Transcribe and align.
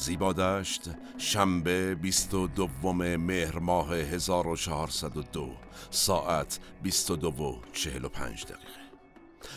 زیبادشت 0.00 0.90
شنبه 1.18 1.94
22 1.94 2.92
مهر 3.16 3.58
ماه 3.58 3.94
1402 3.94 5.48
ساعت 5.90 6.58
22 6.82 7.28
و 7.28 7.58
45 7.72 8.44
دقیقه. 8.44 8.79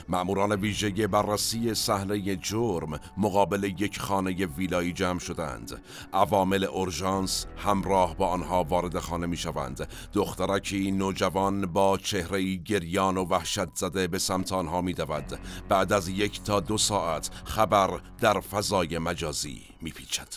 معموران 0.10 0.52
ویژه 0.52 1.08
بررسی 1.08 1.74
صحنه 1.74 2.36
جرم 2.36 3.00
مقابل 3.18 3.64
یک 3.64 4.00
خانه 4.00 4.46
ویلایی 4.46 4.94
جمع 4.94 5.20
شدند. 5.20 5.82
عوامل 6.14 6.64
اورژانس 6.64 7.46
همراه 7.58 8.16
با 8.16 8.28
آنها 8.28 8.64
وارد 8.64 9.00
خانه 9.00 9.28
می 9.28 9.38
شوند 9.38 9.88
دخترکی 10.14 10.92
نوجوان 10.92 11.66
با 11.66 11.98
چهره 11.98 12.56
گریان 12.56 13.18
و 13.18 13.26
وحشت 13.26 13.76
زده 13.76 14.08
به 14.08 14.20
سمت 14.20 14.54
آنها 14.54 14.82
می 14.82 14.94
دود. 14.94 15.40
بعد 15.70 15.94
از 15.94 16.08
یک 16.08 16.44
تا 16.44 16.60
دو 16.60 16.78
ساعت 16.78 17.30
خبر 17.46 18.02
در 18.20 18.40
فضای 18.40 18.98
مجازی 18.98 19.62
می 19.82 19.92
پیچد 19.92 20.28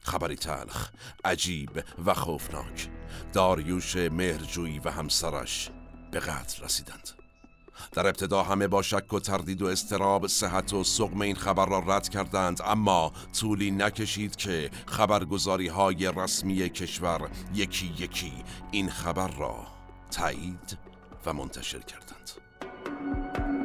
خبری 0.00 0.36
تلخ 0.36 0.90
عجیب 1.24 1.84
و 2.06 2.14
خوفناک. 2.14 2.88
داریوش 3.32 3.96
مهرجویی 3.96 4.78
و 4.78 4.90
همسرش 4.90 5.70
به 6.10 6.20
قتل 6.20 6.64
رسیدند. 6.64 7.25
در 7.92 8.06
ابتدا 8.06 8.42
همه 8.42 8.68
با 8.68 8.82
شک 8.82 9.12
و 9.12 9.20
تردید 9.20 9.62
و 9.62 9.66
استراب 9.66 10.26
صحت 10.26 10.72
و 10.72 10.84
سقم 10.84 11.20
این 11.20 11.36
خبر 11.36 11.66
را 11.66 11.78
رد 11.86 12.08
کردند. 12.08 12.60
اما 12.64 13.12
طولی 13.40 13.70
نکشید 13.70 14.36
که 14.36 14.70
خبرگزاری 14.86 15.68
های 15.68 16.12
رسمی 16.16 16.68
کشور 16.68 17.30
یکی 17.54 17.94
یکی 17.98 18.32
این 18.70 18.90
خبر 18.90 19.28
را 19.28 19.56
تایید 20.10 20.78
و 21.26 21.32
منتشر 21.32 21.78
کردند. 21.78 23.55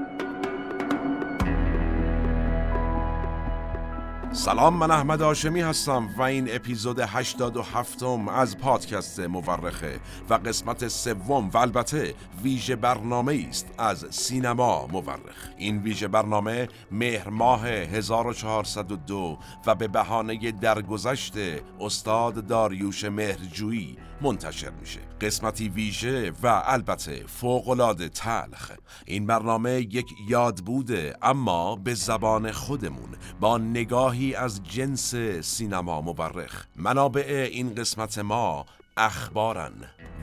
سلام 4.34 4.78
من 4.78 4.92
احمد 4.92 5.22
آشمی 5.22 5.62
هستم 5.62 6.10
و 6.18 6.22
این 6.22 6.56
اپیزود 6.56 7.00
87 7.00 8.04
م 8.04 8.28
از 8.28 8.58
پادکست 8.58 9.20
مورخه 9.20 10.00
و 10.30 10.34
قسمت 10.34 10.88
سوم 10.88 11.50
و 11.50 11.58
البته 11.58 12.14
ویژه 12.44 12.76
برنامه 12.76 13.46
است 13.50 13.68
از 13.78 14.06
سینما 14.10 14.88
مورخ. 14.88 15.50
این 15.58 15.78
ویژه 15.78 16.08
برنامه 16.08 16.68
مهر 16.92 17.30
ماه 17.30 17.68
1402 17.68 19.38
و 19.66 19.76
به 19.76 19.88
بهانه 19.88 20.52
درگذشت 20.52 21.34
استاد 21.80 22.48
داریوش 22.48 23.04
مهرجویی 23.04 23.98
منتشر 24.22 24.70
میشه. 24.70 25.00
قسمتی 25.22 25.70
ویژه 25.70 26.32
و 26.44 26.64
البته 26.66 27.24
فوقالعاده 27.28 28.10
تلخ. 28.10 28.72
این 29.06 29.26
برنامه 29.26 29.72
یک 29.72 30.06
یاد 30.28 30.60
بوده 30.60 31.18
اما 31.22 31.76
به 31.76 31.94
زبان 31.94 32.52
خودمون 32.52 33.10
با 33.40 33.58
نگاهی 33.58 34.36
از 34.36 34.64
جنس 34.64 35.16
سینما 35.42 36.02
مورخ 36.02 36.66
منابع 36.76 37.48
این 37.52 37.76
قسمت 37.76 38.20
ما 38.20 38.66
اخبارن. 38.98 39.74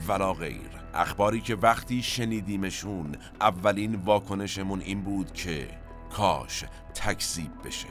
ولا 0.07 0.33
غیر 0.33 0.69
اخباری 0.93 1.41
که 1.41 1.55
وقتی 1.55 2.03
شنیدیمشون 2.03 3.15
اولین 3.41 3.95
واکنشمون 3.95 4.81
این 4.81 5.01
بود 5.01 5.33
که 5.33 5.67
کاش 6.11 6.65
تکذیب 6.93 7.51
بشه. 7.65 7.87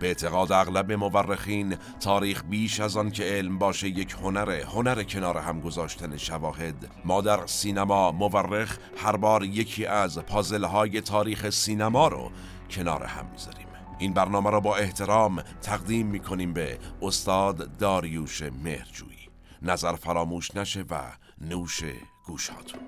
به 0.00 0.06
اعتقاد 0.06 0.52
اغلب 0.52 0.92
مورخین 0.92 1.76
تاریخ 2.00 2.44
بیش 2.44 2.80
از 2.80 2.96
آن 2.96 3.10
که 3.10 3.24
علم 3.24 3.58
باشه 3.58 3.88
یک 3.88 4.12
هنره 4.12 4.64
هنر 4.64 5.02
کنار 5.02 5.38
هم 5.38 5.60
گذاشتن 5.60 6.16
شواهد. 6.16 6.90
ما 7.04 7.20
در 7.20 7.46
سینما 7.46 8.12
مورخ 8.12 8.78
هر 8.96 9.16
بار 9.16 9.44
یکی 9.44 9.86
از 9.86 10.18
پازل 10.18 10.64
های 10.64 11.00
تاریخ 11.00 11.50
سینما 11.50 12.08
رو 12.08 12.30
کنار 12.70 13.04
هم 13.04 13.26
می‌ذاریم. 13.32 13.66
این 13.98 14.12
برنامه 14.12 14.50
را 14.50 14.60
با 14.60 14.76
احترام 14.76 15.42
تقدیم 15.62 16.06
می‌کنیم 16.06 16.52
به 16.52 16.78
استاد 17.02 17.76
داریوش 17.76 18.42
مهرجویی. 18.42 19.28
نظر 19.62 19.92
فراموش 19.92 20.56
نشه 20.56 20.84
و 20.90 21.00
نوش 21.40 21.82
گوشاتون. 22.26 22.80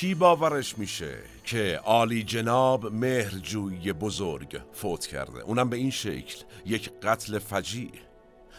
کی 0.00 0.14
باورش 0.14 0.78
میشه 0.78 1.18
که 1.44 1.80
عالی 1.84 2.22
جناب 2.22 2.86
مهرجویی 2.86 3.92
بزرگ 3.92 4.60
فوت 4.72 5.06
کرده؟ 5.06 5.40
اونم 5.40 5.68
به 5.68 5.76
این 5.76 5.90
شکل 5.90 6.42
یک 6.66 6.90
قتل 7.02 7.38
فجیع. 7.38 7.90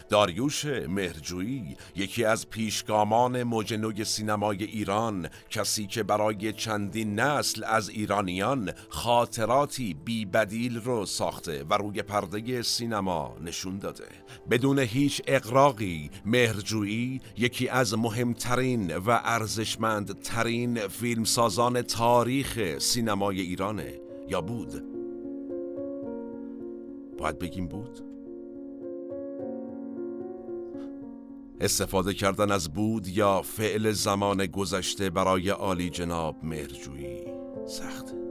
داریوش 0.08 0.64
مهرجویی 0.64 1.76
یکی 1.96 2.24
از 2.24 2.50
پیشگامان 2.50 3.42
موج 3.42 4.02
سینمای 4.02 4.64
ایران 4.64 5.28
کسی 5.50 5.86
که 5.86 6.02
برای 6.02 6.52
چندین 6.52 7.20
نسل 7.20 7.64
از 7.64 7.88
ایرانیان 7.88 8.72
خاطراتی 8.88 9.94
بی 9.94 10.24
بدیل 10.24 10.80
رو 10.80 11.06
ساخته 11.06 11.64
و 11.70 11.74
روی 11.74 12.02
پرده 12.02 12.62
سینما 12.62 13.36
نشون 13.44 13.78
داده. 13.78 14.08
بدون 14.50 14.78
هیچ 14.78 15.22
اقراقی 15.26 16.10
مهرجویی 16.24 17.20
یکی 17.36 17.68
از 17.68 17.98
مهمترین 17.98 18.96
و 18.96 19.20
ارزشمندترین 19.24 20.88
فیلمسازان 20.88 21.82
تاریخ 21.82 22.78
سینمای 22.78 23.40
ایرانه. 23.40 24.00
یا 24.28 24.40
بود؟ 24.40 24.82
باید 27.18 27.38
بگیم 27.38 27.68
بود؟ 27.68 28.05
استفاده 31.60 32.14
کردن 32.14 32.50
از 32.50 32.72
بود 32.72 33.08
یا 33.08 33.42
فعل 33.42 33.90
زمان 33.90 34.46
گذشته 34.46 35.10
برای 35.10 35.48
عالی 35.48 35.90
جناب 35.90 36.44
مهرجویی. 36.44 37.24
سخته 37.68 38.25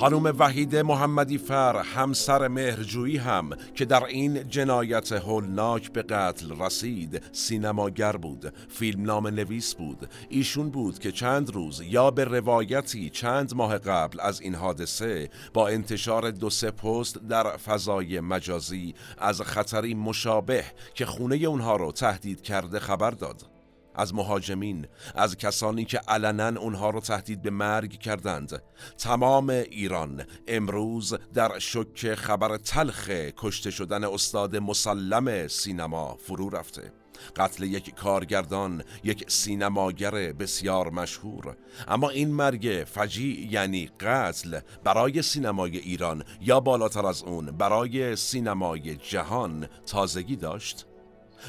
خانم 0.00 0.34
وحید 0.38 0.76
محمدی 0.76 1.38
فر 1.38 1.76
همسر 1.76 2.48
مهرجویی 2.48 3.16
هم 3.16 3.50
که 3.74 3.84
در 3.84 4.04
این 4.04 4.48
جنایت 4.48 5.12
هولناک 5.12 5.92
به 5.92 6.02
قتل 6.02 6.58
رسید 6.58 7.22
سینماگر 7.32 8.12
بود 8.12 8.52
فیلم 8.68 9.26
نویس 9.26 9.74
بود. 9.74 10.08
ایشون 10.28 10.70
بود 10.70 10.98
که 10.98 11.12
چند 11.12 11.50
روز 11.50 11.82
یا 11.84 12.10
به 12.10 12.24
روایتی 12.24 13.10
چند 13.10 13.54
ماه 13.54 13.78
قبل 13.78 14.20
از 14.20 14.40
این 14.40 14.54
حادثه 14.54 15.30
با 15.54 15.68
انتشار 15.68 16.30
دو 16.30 16.50
سه 16.50 16.70
پست 16.70 17.18
در 17.28 17.56
فضای 17.56 18.20
مجازی 18.20 18.94
از 19.18 19.40
خطری 19.40 19.94
مشابه 19.94 20.64
که 20.94 21.06
خونه 21.06 21.36
اونها 21.36 21.76
رو 21.76 21.92
تهدید 21.92 22.42
کرده 22.42 22.78
خبر 22.78 23.10
داد. 23.10 23.49
از 24.00 24.14
مهاجمین 24.14 24.86
از 25.14 25.36
کسانی 25.36 25.84
که 25.84 25.98
علنا 25.98 26.60
اونها 26.60 26.90
رو 26.90 27.00
تهدید 27.00 27.42
به 27.42 27.50
مرگ 27.50 27.98
کردند. 27.98 28.62
تمام 28.98 29.50
ایران 29.50 30.24
امروز 30.48 31.14
در 31.34 31.58
شک 31.58 32.14
خبر 32.14 32.56
تلخ 32.56 33.08
کشته 33.36 33.70
شدن 33.70 34.04
استاد 34.04 34.56
مسلم 34.56 35.48
سینما 35.48 36.14
فرو 36.14 36.50
رفته. 36.50 36.92
قتل 37.36 37.62
یک 37.62 37.94
کارگردان 37.94 38.82
یک 39.04 39.30
سینماگر 39.30 40.10
بسیار 40.10 40.90
مشهور. 40.90 41.56
اما 41.88 42.10
این 42.10 42.30
مرگ 42.30 42.84
فجی 42.86 43.48
یعنی 43.50 43.90
قتل 44.00 44.60
برای 44.84 45.22
سینمای 45.22 45.78
ایران 45.78 46.24
یا 46.40 46.60
بالاتر 46.60 47.06
از 47.06 47.22
اون 47.22 47.46
برای 47.46 48.16
سینمای 48.16 48.96
جهان 48.96 49.68
تازگی 49.86 50.36
داشت؟ 50.36 50.86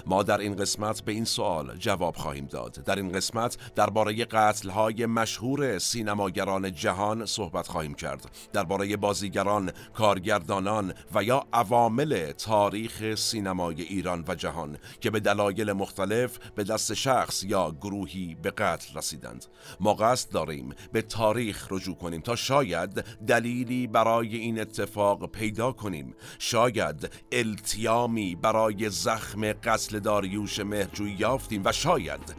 ما 0.06 0.24
در 0.24 0.38
این 0.38 0.56
قسمت 0.56 1.02
به 1.02 1.12
این 1.12 1.26
سوال 1.26 1.78
جواب 1.78 2.16
خواهیم 2.16 2.46
داد. 2.46 2.72
در 2.86 2.96
این 2.96 3.12
قسمت 3.12 3.58
درباره 3.76 4.28
های 4.74 5.06
مشهور 5.06 5.80
سینماگران 5.80 6.72
جهان 6.74 7.26
صحبت 7.26 7.68
خواهیم 7.68 7.94
کرد. 7.94 8.32
درباره 8.54 8.98
بازیگران 8.98 9.72
کارگردانان 9.94 10.94
و 11.16 11.24
یا 11.24 11.46
عوامل 11.54 12.32
تاریخ 12.32 13.16
سینمای 13.16 13.82
ایران 13.82 14.26
و 14.28 14.36
جهان 14.36 14.78
که 15.00 15.10
به 15.10 15.20
دلایل 15.20 15.72
مختلف 15.72 16.38
به 16.56 16.64
دست 16.64 16.94
شخص 16.94 17.44
یا 17.44 17.72
گروهی 17.72 18.38
به 18.42 18.52
قتل 18.52 18.98
رسیدند. 18.98 19.46
ما 19.80 19.94
قصد 19.94 20.32
داریم 20.32 20.74
به 20.92 21.02
تاریخ 21.02 21.68
رجوع 21.72 21.96
کنیم 21.96 22.22
تا 22.22 22.36
شاید 22.36 23.06
دلیلی 23.28 23.88
برای 23.88 24.38
این 24.38 24.60
اتفاق 24.60 25.32
پیدا 25.32 25.72
کنیم. 25.72 26.16
شاید 26.40 27.10
التیامی 27.32 28.36
برای 28.36 28.90
زخم 28.90 29.54
قتل 29.54 29.81
قتل 29.82 30.00
داریوش 30.00 30.60
مهرجویی 30.60 31.16
یافتیم 31.20 31.62
و 31.66 31.72
شاید 31.72 32.36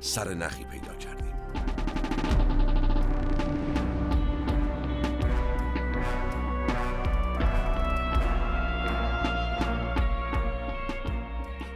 سر 0.00 0.34
نخی 0.34 0.64
پیدا 0.64 0.94
کردیم. 0.94 1.34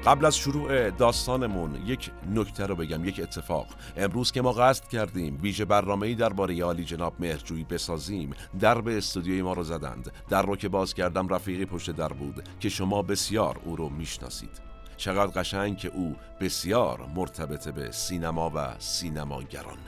قبل 0.06 0.25
از 0.25 0.37
شروع 0.37 0.90
داستانمون 0.90 1.87
یک 1.87 2.10
نکته 2.34 2.66
رو 2.66 2.76
بگم 2.76 3.04
یک 3.04 3.20
اتفاق. 3.20 3.66
امروز 3.96 4.32
که 4.32 4.43
ما 4.43 4.52
قصد 4.52 4.88
کردیم 4.88 5.38
ویژه 5.43 5.64
برنامه‌ای 5.64 6.14
درباره 6.14 6.62
عالی 6.62 6.84
جناب 6.84 7.14
مهرجویی 7.20 7.64
بسازیم. 7.64 8.31
درب 8.60 8.88
استودیوی 8.88 9.43
ما 9.43 9.52
رو 9.52 9.62
زدند. 9.62 10.12
در 10.28 10.43
رو 10.43 10.56
که 10.56 10.69
باز 10.69 10.94
کردم 10.94 11.28
رفیقی 11.28 11.64
پشت 11.64 11.90
در 11.90 12.08
بود 12.08 12.49
که 12.60 12.69
شما 12.69 13.02
بسیار 13.02 13.60
او 13.64 13.76
رو 13.76 13.88
می‌شناسید. 13.88 14.72
چقدر 14.97 15.41
قشنگ 15.41 15.79
که 15.79 15.89
او 15.89 16.17
بسیار 16.41 17.06
مرتبط 17.15 17.69
به 17.69 17.91
سینما 17.91 18.53
و 18.55 18.75
سینماگران. 18.79 19.79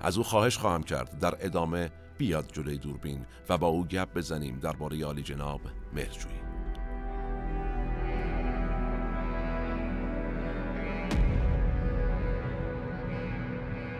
از 0.00 0.18
او 0.18 0.24
خواهش 0.24 0.58
خواهم 0.58 0.82
کرد 0.82 1.18
در 1.18 1.34
ادامه 1.40 1.90
بیاد 2.18 2.52
جلوی 2.52 2.78
دوربین 2.78 3.26
و 3.48 3.58
با 3.58 3.66
او 3.66 3.86
گپ 3.86 4.14
بزنیم 4.14 4.58
درباره 4.58 5.04
عالی 5.04 5.22
جناب 5.22 5.60
مهرجویی. 5.92 6.42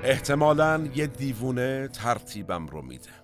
احتمالا 0.05 0.89
یه 0.95 1.07
دیوونه 1.07 1.89
ترتیبم 1.89 2.67
رو 2.67 2.83
میده. 2.83 3.22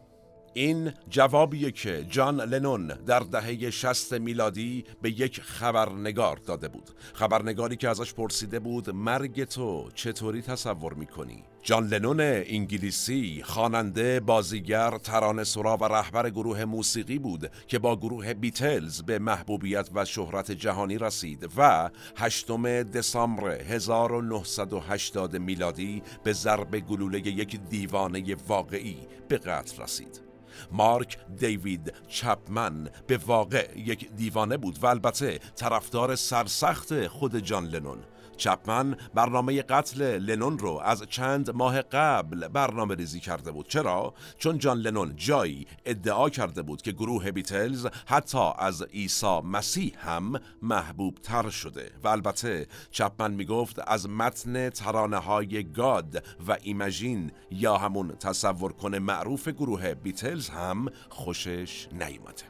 این 0.54 0.92
جوابیه 1.10 1.70
که 1.70 2.06
جان 2.10 2.40
لنون 2.40 2.86
در 2.86 3.20
دهه 3.20 3.70
60 3.70 4.12
میلادی 4.12 4.84
به 5.02 5.10
یک 5.10 5.40
خبرنگار 5.40 6.36
داده 6.36 6.68
بود 6.68 6.90
خبرنگاری 7.14 7.76
که 7.76 7.88
ازش 7.88 8.14
پرسیده 8.14 8.58
بود 8.58 8.90
مرگ 8.90 9.44
تو 9.44 9.90
چطوری 9.94 10.42
تصور 10.42 10.94
می‌کنی؟ 10.94 11.44
جان 11.62 11.86
لنون 11.86 12.20
انگلیسی 12.20 13.42
خواننده 13.44 14.20
بازیگر 14.20 14.98
ترانه 14.98 15.44
سرا 15.44 15.76
و 15.76 15.84
رهبر 15.84 16.30
گروه 16.30 16.64
موسیقی 16.64 17.18
بود 17.18 17.50
که 17.66 17.78
با 17.78 17.96
گروه 17.96 18.34
بیتلز 18.34 19.02
به 19.02 19.18
محبوبیت 19.18 19.88
و 19.94 20.04
شهرت 20.04 20.52
جهانی 20.52 20.98
رسید 20.98 21.48
و 21.56 21.90
هشتم 22.16 22.82
دسامبر 22.82 23.50
1980 23.50 25.36
میلادی 25.36 26.02
به 26.24 26.32
ضرب 26.32 26.78
گلوله 26.78 27.18
یک 27.18 27.60
دیوانه 27.70 28.36
واقعی 28.48 28.98
به 29.28 29.38
قتل 29.38 29.82
رسید 29.82 30.27
مارک 30.72 31.18
دیوید 31.36 31.94
چپمن 32.08 32.90
به 33.06 33.16
واقع 33.26 33.68
یک 33.76 34.10
دیوانه 34.16 34.56
بود 34.56 34.78
و 34.82 34.86
البته 34.86 35.38
طرفدار 35.56 36.16
سرسخت 36.16 37.06
خود 37.06 37.36
جان 37.36 37.66
لنون. 37.66 37.98
چپمن 38.38 38.96
برنامه 39.14 39.62
قتل 39.62 40.18
لنون 40.18 40.58
رو 40.58 40.80
از 40.84 41.02
چند 41.02 41.50
ماه 41.50 41.82
قبل 41.82 42.48
برنامه 42.48 42.94
ریزی 42.94 43.20
کرده 43.20 43.50
بود. 43.52 43.68
چرا؟ 43.68 44.14
چون 44.38 44.58
جان 44.58 44.78
لنون 44.78 45.16
جایی 45.16 45.66
ادعا 45.84 46.30
کرده 46.30 46.62
بود 46.62 46.82
که 46.82 46.92
گروه 46.92 47.30
بیتلز 47.30 47.86
حتی 48.06 48.50
از 48.58 48.82
عیسی 48.82 49.40
مسیح 49.40 49.94
هم 49.98 50.40
محبوب 50.62 51.14
تر 51.14 51.50
شده 51.50 51.90
و 52.04 52.08
البته 52.08 52.66
چپمن 52.90 53.34
می‌گفت 53.34 53.78
از 53.86 54.08
متن 54.08 54.70
ترانه 54.70 55.16
های 55.16 55.72
گاد 55.72 56.24
و 56.48 56.56
ایمجین 56.62 57.32
یا 57.50 57.76
همون 57.76 58.08
تصور 58.08 58.72
کنه 58.72 58.98
معروف 58.98 59.48
گروه 59.48 59.94
بیتلز 59.94 60.48
هم 60.48 60.88
خوشش 61.08 61.88
نیومده. 61.92 62.42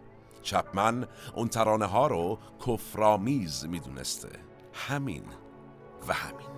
چپمن 0.43 1.07
اون 1.35 1.49
ترانه 1.49 1.87
ها 1.87 2.07
رو 2.07 2.39
کفرامیز 2.67 3.67
می‌دونسته. 3.67 4.29
همین 4.73 5.23
و 6.09 6.13
همین. 6.13 6.49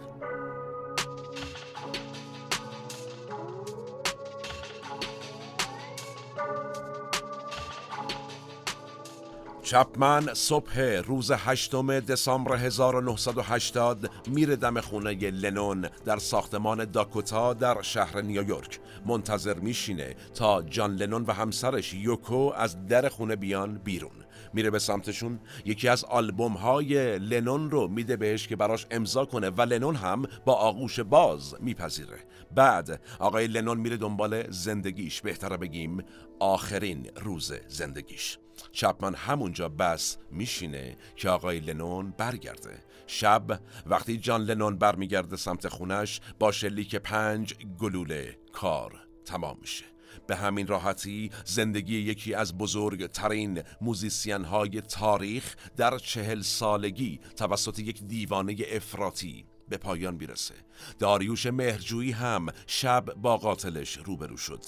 چپمن 9.70 10.34
صبح 10.34 10.80
روز 10.80 11.30
هشتم 11.30 12.00
دسامبر 12.00 12.56
1980 12.56 14.10
میره 14.26 14.56
دم 14.56 14.80
خونه 14.80 15.14
لنون 15.30 15.88
در 16.04 16.18
ساختمان 16.18 16.84
داکوتا 16.84 17.54
در 17.54 17.82
شهر 17.82 18.20
نیویورک. 18.20 18.80
منتظر 19.06 19.54
میشینه 19.54 20.16
تا 20.34 20.62
جان 20.62 20.94
لنون 20.94 21.24
و 21.24 21.32
همسرش 21.32 21.94
یوکو 21.94 22.52
از 22.56 22.86
در 22.86 23.08
خونه 23.08 23.36
بیان 23.36 23.78
بیرون. 23.78 24.19
میره 24.54 24.70
به 24.70 24.78
سمتشون. 24.78 25.40
یکی 25.64 25.88
از 25.88 26.04
آلبوم 26.04 26.52
های 26.52 27.18
لنون 27.18 27.70
رو 27.70 27.88
میده 27.88 28.16
بهش 28.16 28.48
که 28.48 28.56
براش 28.56 28.86
امضا 28.90 29.24
کنه 29.24 29.50
و 29.50 29.62
لنون 29.62 29.96
هم 29.96 30.22
با 30.44 30.54
آغوش 30.54 31.00
باز 31.00 31.54
میپذیره. 31.60 32.18
بعد 32.54 33.00
آقای 33.18 33.46
لنون 33.46 33.78
میره 33.78 33.96
دنبال 33.96 34.50
زندگیش. 34.50 35.20
بهتره 35.20 35.56
بگیم 35.56 36.04
آخرین 36.40 37.10
روز 37.16 37.52
زندگیش. 37.68 38.38
چپمن 38.72 39.14
همونجا 39.14 39.68
بس 39.68 40.18
میشینه 40.30 40.96
که 41.16 41.28
آقای 41.28 41.60
لنون 41.60 42.14
برگرده. 42.18 42.80
شب 43.06 43.60
وقتی 43.86 44.16
جان 44.16 44.42
لنون 44.42 44.78
برمیگرده 44.78 45.36
سمت 45.36 45.68
خونش 45.68 46.20
با 46.38 46.52
شلیک 46.52 46.96
پنج 46.96 47.54
گلوله 47.78 48.38
کار 48.52 48.92
تمام 49.24 49.58
میشه. 49.60 49.89
به 50.26 50.36
همین 50.36 50.66
راحتی 50.66 51.30
زندگی 51.44 51.98
یکی 51.98 52.34
از 52.34 52.58
بزرگترین 52.58 53.62
موزیسین 53.80 54.44
های 54.44 54.80
تاریخ 54.80 55.56
در 55.76 55.98
چهل 55.98 56.40
سالگی 56.40 57.20
توسط 57.36 57.78
یک 57.78 58.02
دیوانه 58.02 58.56
افراطی 58.72 59.44
به 59.68 59.76
پایان 59.76 60.14
می‌رسه. 60.14 60.54
داریوش 60.98 61.46
مهرجویی 61.46 62.12
هم 62.12 62.46
شب 62.66 63.04
با 63.14 63.36
قاتلش 63.36 63.98
روبرو 64.04 64.36
شد. 64.36 64.64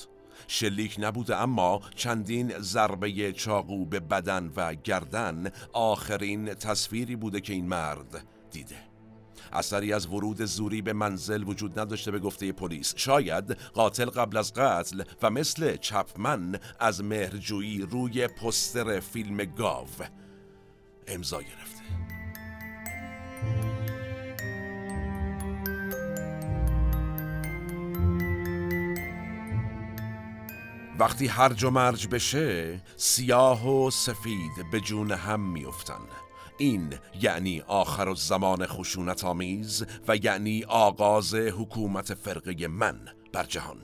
شلیک 0.47 0.97
نبوده 0.99 1.37
اما 1.37 1.81
چندین 1.95 2.59
ضربه 2.59 3.33
چاقو 3.33 3.87
به 3.87 4.01
بدن 4.01 4.53
و 4.57 4.75
گردن 4.75 5.51
آخرین 5.73 6.55
تصویری 6.55 7.17
بوده 7.17 7.41
که 7.41 7.53
این 7.53 7.69
مرد 7.69 8.27
دیده. 8.51 8.92
اثری 9.53 9.93
از 9.93 10.07
ورود 10.07 10.45
زوری 10.45 10.83
به 10.83 10.93
منزل 10.93 11.43
وجود 11.43 11.79
نداشته 11.79 12.11
به 12.11 12.19
گفته 12.19 12.53
پلیس. 12.53 12.95
شاید 12.97 13.53
قاتل 13.75 14.11
قبل 14.11 14.37
از 14.37 14.53
قتل 14.53 15.03
و 15.23 15.31
مثل 15.31 15.77
چپمن 15.77 16.59
از 16.81 17.05
مهرجویی 17.05 17.83
روی 17.91 18.27
پستر 18.27 19.01
فیلم 19.01 19.37
گاو 19.37 19.89
امضا 21.07 21.43
گرفته. 21.43 21.83
وقتی 30.99 31.27
هرج 31.27 31.65
و 31.65 31.71
مرج 31.71 32.09
بشه 32.09 32.81
سیاه 32.97 33.69
و 33.69 33.91
سفید 33.91 34.71
به 34.73 34.81
جون 34.81 35.11
هم 35.11 35.41
میفتن 35.41 36.01
این 36.59 36.95
یعنی 37.21 37.61
آخر 37.61 38.09
و 38.09 38.15
زمان 38.15 38.67
خشونت 38.67 39.25
آمیز 39.25 39.85
و 40.09 40.17
یعنی 40.17 40.65
آغاز 40.65 41.35
حکومت 41.35 42.15
فرقه 42.15 42.69
من 42.69 43.01
بر 43.33 43.45
جهان. 43.45 43.79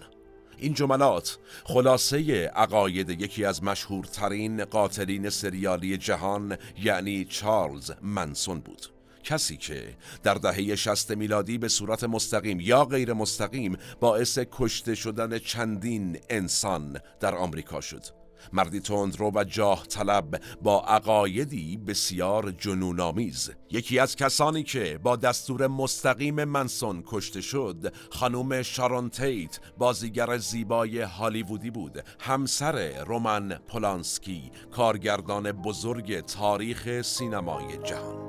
این 0.58 0.74
جملات 0.74 1.38
خلاصه 1.64 2.46
عقاید 2.46 3.10
یکی 3.10 3.44
از 3.44 3.64
مشهورترین 3.64 4.64
قاتلین 4.64 5.30
سریالی 5.30 5.96
جهان 5.96 6.56
یعنی 6.82 7.24
چارلز 7.24 7.90
منسون 8.02 8.60
بود. 8.60 8.86
کسی 9.24 9.56
که 9.56 9.96
در 10.22 10.34
دهه 10.34 10.76
شست 10.76 11.10
میلادی 11.10 11.58
به 11.58 11.68
صورت 11.68 12.04
مستقیم 12.04 12.60
یا 12.60 12.84
غیر 12.84 13.12
مستقیم 13.12 13.76
باعث 14.00 14.38
کشته 14.52 14.94
شدن 14.94 15.38
چندین 15.38 16.18
انسان 16.30 17.00
در 17.20 17.34
آمریکا 17.34 17.80
شد. 17.80 18.17
مردی 18.52 18.80
تندرو 18.80 19.30
و 19.34 19.44
جاه 19.44 19.86
طلب 19.86 20.40
با 20.62 20.80
عقایدی 20.80 21.76
بسیار 21.76 22.50
جنونآمیز. 22.50 23.50
یکی 23.70 23.98
از 23.98 24.16
کسانی 24.16 24.62
که 24.62 25.00
با 25.02 25.16
دستور 25.16 25.66
مستقیم 25.66 26.44
منسون 26.44 27.02
کشته 27.06 27.40
شد 27.40 27.92
خانم 28.10 28.62
شارون 28.62 29.10
تیت 29.10 29.60
بازیگر 29.78 30.38
زیبای 30.38 31.00
هالیوودی 31.00 31.70
بود. 31.70 32.04
همسر 32.20 33.04
رومن 33.04 33.60
پولانسکی 33.68 34.50
کارگردان 34.70 35.52
بزرگ 35.52 36.20
تاریخ 36.20 37.02
سینمای 37.02 37.78
جهان. 37.84 38.27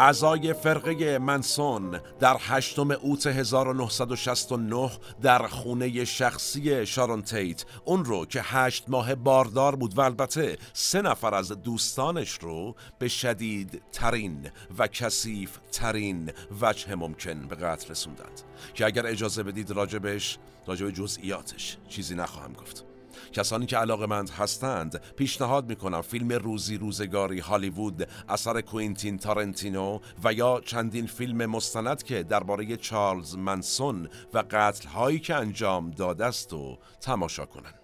اعضای 0.00 0.52
فرقه 0.52 1.18
منسون 1.18 2.00
در 2.20 2.36
هشتم 2.40 2.90
اوت 2.90 3.26
1969 3.26 4.90
در 5.22 5.46
خونه 5.46 6.04
شخصی 6.04 6.86
شارون 6.86 7.22
تیت. 7.22 7.64
اون 7.84 8.04
رو 8.04 8.26
که 8.26 8.40
هشت 8.42 8.84
ماه 8.88 9.14
باردار 9.14 9.76
بود 9.76 9.98
و 9.98 10.00
البته 10.00 10.58
سه 10.72 11.02
نفر 11.02 11.34
از 11.34 11.48
دوستانش 11.52 12.38
رو 12.40 12.74
به 12.98 13.08
شدید 13.08 13.82
ترین 13.92 14.50
و 14.78 14.86
کثیف 14.86 15.58
ترین 15.72 16.32
وجه 16.60 16.94
ممکن 16.94 17.48
به 17.48 17.56
قتل 17.56 17.90
رسوندند. 17.90 18.40
که 18.74 18.86
اگر 18.86 19.06
اجازه 19.06 19.42
بدید 19.42 19.70
راجبش 19.70 20.38
راجب 20.66 20.90
جزئیاتش 20.90 21.76
چیزی 21.88 22.14
نخواهم 22.14 22.52
گفت. 22.52 22.89
کسانی 23.32 23.66
که 23.66 23.76
علاقه 23.76 24.06
مند 24.06 24.30
هستند 24.30 25.00
پیشنهاد 25.16 25.68
می‌کنم 25.68 26.02
فیلم 26.02 26.32
روزی 26.32 26.76
روزگاری 26.76 27.40
هالیوود 27.40 28.08
اثر 28.28 28.60
کوینتین 28.60 29.18
تارنتینو 29.18 29.98
و 30.24 30.32
یا 30.32 30.60
چندین 30.64 31.06
فیلم 31.06 31.46
مستند 31.46 32.02
که 32.02 32.22
درباره 32.22 32.76
چارلز 32.76 33.36
منسون 33.36 34.08
و 34.34 34.44
قتل 34.50 34.88
هایی 34.88 35.18
که 35.18 35.34
انجام 35.34 35.90
داده 35.90 36.24
است 36.24 36.52
و 36.52 36.78
تماشا 37.00 37.46
کنند. 37.46 37.79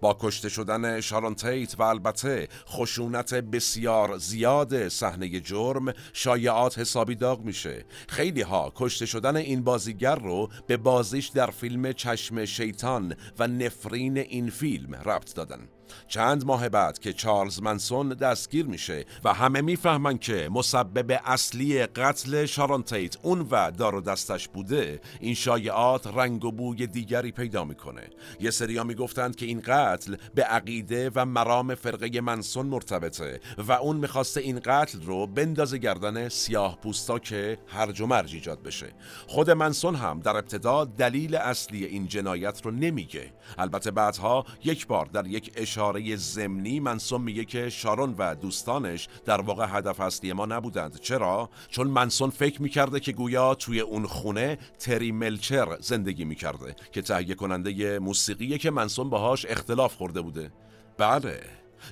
با 0.00 0.16
کشته 0.20 0.48
شدن 0.48 1.00
شارون 1.00 1.34
تیت 1.34 1.80
و 1.80 1.82
البته 1.82 2.48
خشونت 2.68 3.34
بسیار 3.34 4.18
زیاد 4.18 4.88
صحنه 4.88 5.40
جرم 5.40 5.92
شایعات 6.12 6.78
حسابی 6.78 7.14
داغ 7.14 7.40
میشه. 7.40 7.84
خیلی 8.08 8.42
ها 8.42 8.72
کشته 8.76 9.06
شدن 9.06 9.36
این 9.36 9.64
بازیگر 9.64 10.14
رو 10.14 10.48
به 10.66 10.76
بازیش 10.76 11.28
در 11.28 11.50
فیلم 11.50 11.92
چشم 11.92 12.44
شیطان 12.44 13.14
و 13.38 13.46
نفرین 13.46 14.18
این 14.18 14.50
فیلم 14.50 14.94
ربط 14.94 15.34
دادن. 15.34 15.68
چند 16.08 16.46
ماه 16.46 16.68
بعد 16.68 16.98
که 16.98 17.12
چارلز 17.12 17.62
منسون 17.62 18.08
دستگیر 18.08 18.66
میشه 18.66 19.04
و 19.24 19.32
همه 19.32 19.60
می‌فهمن 19.60 20.18
که 20.18 20.48
مسبب 20.52 21.20
اصلی 21.24 21.86
قتل 21.86 22.46
شارون 22.46 22.82
تیت 22.82 23.16
اون 23.22 23.46
و 23.50 23.70
دار 23.70 23.94
و 23.94 24.00
دستش 24.00 24.48
بوده 24.48 25.00
این 25.20 25.34
شایعات 25.34 26.06
رنگ 26.06 26.44
و 26.44 26.52
بوی 26.52 26.86
دیگری 26.86 27.32
پیدا 27.32 27.64
می‌کنه. 27.64 28.02
یه 28.40 28.50
سریا 28.50 28.84
می‌گفتند 28.84 29.36
که 29.36 29.46
این 29.46 29.60
قتل 29.60 30.16
به 30.34 30.42
عقیده 30.42 31.10
و 31.14 31.24
مرام 31.24 31.74
فرقه 31.74 32.20
منسون 32.20 32.66
مرتبطه 32.66 33.40
و 33.58 33.72
اون 33.72 33.96
می‌خواسته 33.96 34.40
این 34.40 34.60
قتل 34.64 35.02
رو 35.02 35.26
بندازه 35.26 35.78
گردن 35.78 36.28
سیاه 36.28 36.78
پوستا 36.82 37.18
که 37.18 37.58
هرج 37.66 38.00
و 38.00 38.06
مرج 38.06 38.34
ایجاد 38.34 38.62
بشه. 38.62 38.86
خود 39.26 39.50
منسون 39.50 39.94
هم 39.94 40.20
در 40.20 40.36
ابتدا 40.36 40.84
دلیل 40.84 41.34
اصلی 41.34 41.84
این 41.84 42.06
جنایت 42.06 42.60
رو 42.64 42.70
نمیگه. 42.70 43.32
البته 43.58 43.90
بعدها 43.90 44.44
یک 44.64 44.86
بار 44.86 45.06
در 45.06 45.26
یک 45.26 45.52
اشاره 45.78 46.16
زمینی 46.16 46.80
منسون 46.80 47.20
میگه 47.20 47.44
که 47.44 47.70
شارون 47.70 48.14
و 48.18 48.34
دوستانش 48.34 49.08
در 49.24 49.40
واقع 49.40 49.66
هدف 49.68 50.00
اصلی 50.00 50.32
ما 50.32 50.46
نبودند. 50.46 51.00
چرا؟ 51.00 51.50
چون 51.68 51.86
منسون 51.86 52.30
فکر 52.30 52.62
می‌کرده 52.62 53.00
که 53.00 53.12
گویا 53.12 53.54
توی 53.54 53.80
اون 53.80 54.06
خونه 54.06 54.58
تری 54.78 55.12
ملچر 55.12 55.76
زندگی 55.80 56.24
می‌کرده 56.24 56.76
که 56.92 57.02
تهیه 57.02 57.34
کننده 57.34 57.98
موسیقیه 57.98 58.58
که 58.58 58.70
منسون 58.70 59.10
باهاش 59.10 59.46
اختلاف 59.46 59.94
خورده 59.94 60.20
بوده. 60.20 60.52
بله 60.98 61.40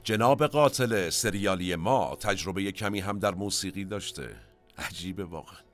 جناب 0.04 0.46
قاتل 0.46 1.10
سریالی 1.10 1.76
ما 1.76 2.16
تجربه 2.20 2.72
کمی 2.72 3.00
هم 3.00 3.18
در 3.18 3.34
موسیقی 3.34 3.84
داشته. 3.84 4.36
عجیبه 4.78 5.24
واقعا. 5.24 5.65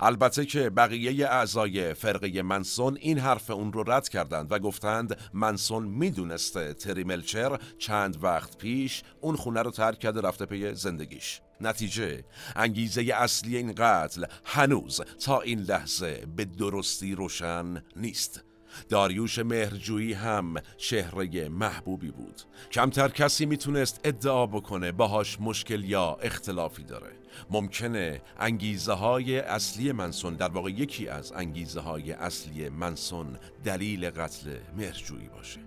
البته 0.00 0.46
که 0.46 0.70
بقیه 0.70 1.26
اعضای 1.26 1.94
فرقه 1.94 2.42
منسون 2.42 2.96
این 3.00 3.18
حرف 3.18 3.50
اون 3.50 3.72
رو 3.72 3.90
رد 3.90 4.08
کردند 4.08 4.52
و 4.52 4.58
گفتند 4.58 5.18
منسون 5.34 5.84
می‌دونسته 5.84 6.74
تری 6.74 7.04
ملچر 7.04 7.58
چند 7.78 8.24
وقت 8.24 8.58
پیش 8.58 9.02
اون 9.20 9.36
خونه 9.36 9.62
رو 9.62 9.70
ترک 9.70 9.98
کرده 9.98 10.20
رفته 10.20 10.46
پی 10.46 10.74
زندگیش. 10.74 11.40
نتیجه 11.60 12.24
انگیزه 12.56 13.12
اصلی 13.14 13.56
این 13.56 13.72
قتل 13.72 14.24
هنوز 14.44 15.00
تا 15.00 15.40
این 15.40 15.60
لحظه 15.60 16.26
به 16.36 16.44
درستی 16.44 17.14
روشن 17.14 17.82
نیست. 17.96 18.45
داریوش 18.88 19.38
مهرجویی 19.38 20.12
هم 20.12 20.54
چهره 20.76 21.48
محبوبی 21.48 22.10
بود. 22.10 22.42
کمتر 22.72 23.08
کسی 23.08 23.46
می‌تونست 23.46 24.00
ادعا 24.04 24.46
بکنه 24.46 24.92
باهاش 24.92 25.40
مشکل 25.40 25.84
یا 25.84 26.18
اختلافی 26.22 26.84
داره. 26.84 27.12
ممکنه 27.50 28.22
انگیزه 28.38 28.92
های 28.92 29.38
اصلی 29.38 29.92
منسون 29.92 30.34
در 30.34 30.48
واقع 30.48 30.70
یکی 30.70 31.08
از 31.08 31.32
انگیزه 31.32 31.80
های 31.80 32.12
اصلی 32.12 32.68
منسون 32.68 33.38
دلیل 33.64 34.10
قتل 34.10 34.56
مهرجویی 34.76 35.28
باشه. 35.28 35.60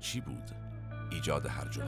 چی 0.00 0.20
بود؟ 0.20 0.50
ایجاد 1.10 1.46
هرج 1.46 1.78
و 1.78 1.82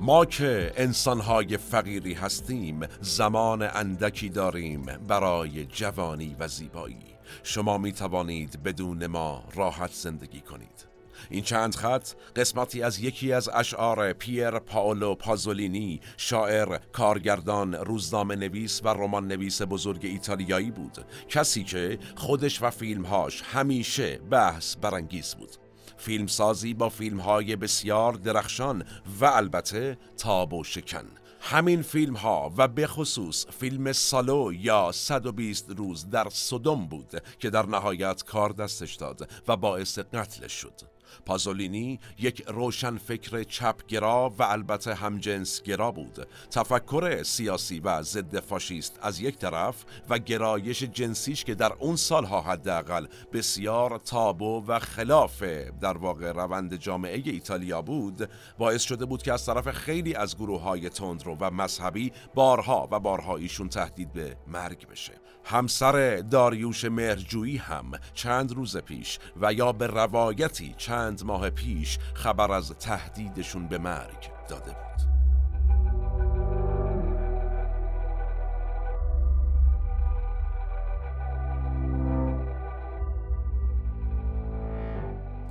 ما 0.00 0.24
که 0.24 0.72
انسانهای 0.76 1.56
فقیری 1.56 2.14
هستیم 2.14 2.80
زمان 3.00 3.62
اندکی 3.62 4.28
داریم 4.28 4.82
برای 5.08 5.64
جوانی 5.64 6.36
و 6.38 6.48
زیبایی. 6.48 6.98
شما 7.42 7.78
می 7.78 7.92
توانید 7.92 8.62
بدون 8.62 9.06
ما 9.06 9.44
راحت 9.54 9.92
زندگی 9.92 10.40
کنید. 10.40 10.86
این 11.30 11.42
چند 11.42 11.74
خط 11.74 12.08
قسمتی 12.36 12.82
از 12.82 12.98
یکی 12.98 13.32
از 13.32 13.48
اشعار 13.48 14.12
پیر 14.12 14.50
پاولو 14.50 15.14
پازولینی 15.14 16.00
شاعر، 16.16 16.78
کارگردان، 16.92 17.74
روزنامه 17.74 18.36
نویس 18.36 18.80
و 18.84 18.88
رمان 18.88 19.28
نویس 19.28 19.62
بزرگ 19.62 20.00
ایتالیایی 20.04 20.70
بود. 20.70 21.04
کسی 21.28 21.64
که 21.64 21.98
خودش 22.16 22.62
و 22.62 22.70
فیلمهاش 22.70 23.42
همیشه 23.42 24.18
بحث 24.30 24.76
برانگیز 24.76 25.34
بود. 25.34 25.65
فیلمسازی 25.96 26.74
با 26.74 26.88
فیلم 26.88 27.20
های 27.20 27.56
بسیار 27.56 28.12
درخشان 28.12 28.84
و 29.20 29.24
البته 29.24 29.98
تاب 30.16 30.52
و 30.52 30.64
شکن. 30.64 31.04
همین 31.40 31.82
فیلم 31.82 32.16
ها 32.16 32.52
و 32.56 32.68
به 32.68 32.86
خصوص 32.86 33.46
فیلم 33.46 33.92
سالو 33.92 34.52
یا 34.52 34.92
120 34.92 35.70
روز 35.70 36.10
در 36.10 36.28
صدم 36.30 36.86
بود 36.86 37.22
که 37.38 37.50
در 37.50 37.66
نهایت 37.66 38.24
کار 38.24 38.50
دستش 38.50 38.94
داد 38.94 39.30
و 39.48 39.56
باعث 39.56 39.98
قتلش 39.98 40.52
شد. 40.52 40.95
پازولینی 41.26 42.00
یک 42.18 42.42
روشن 42.48 42.96
فکر 42.96 43.42
چپگرا 43.42 44.34
و 44.38 44.42
البته 44.42 44.94
همجنسگرا 44.94 45.92
بود. 45.92 46.26
تفکر 46.50 47.22
سیاسی 47.22 47.80
و 47.80 48.02
ضد 48.02 48.40
فاشیست 48.40 48.98
از 49.02 49.20
یک 49.20 49.38
طرف 49.38 49.84
و 50.08 50.18
گرایش 50.18 50.82
جنسیش 50.82 51.44
که 51.44 51.54
در 51.54 51.72
اون 51.72 51.96
سالها 51.96 52.40
حداقل 52.40 53.06
بسیار 53.32 53.98
تابو 53.98 54.64
و 54.66 54.78
خلاف 54.78 55.42
در 55.80 55.98
واقع 55.98 56.32
روند 56.32 56.74
جامعه 56.76 57.22
ایتالیا 57.24 57.82
بود 57.82 58.28
باعث 58.58 58.82
شده 58.82 59.04
بود 59.04 59.22
که 59.22 59.32
از 59.32 59.46
طرف 59.46 59.70
خیلی 59.70 60.14
از 60.14 60.36
گروه 60.36 60.60
های 60.60 60.88
تندرو 60.88 61.36
و 61.40 61.50
مذهبی 61.50 62.12
بارها 62.34 62.88
و 62.90 63.00
بارها 63.00 63.36
ایشون 63.36 63.68
تهدید 63.68 64.12
به 64.12 64.36
مرگ 64.46 64.88
بشه. 64.88 65.12
همسر 65.48 66.16
داریوش 66.16 66.84
مهرجویی 66.84 67.56
هم 67.56 67.84
چند 68.14 68.52
روز 68.52 68.76
پیش 68.76 69.18
و 69.40 69.52
یا 69.52 69.72
به 69.72 69.86
روایتی 69.86 70.74
چند 70.76 71.24
ماه 71.24 71.50
پیش 71.50 71.98
خبر 72.14 72.52
از 72.52 72.72
تهدیدشون 72.72 73.68
به 73.68 73.78
مرگ 73.78 74.30
داده 74.48 74.70
بود. 74.70 74.86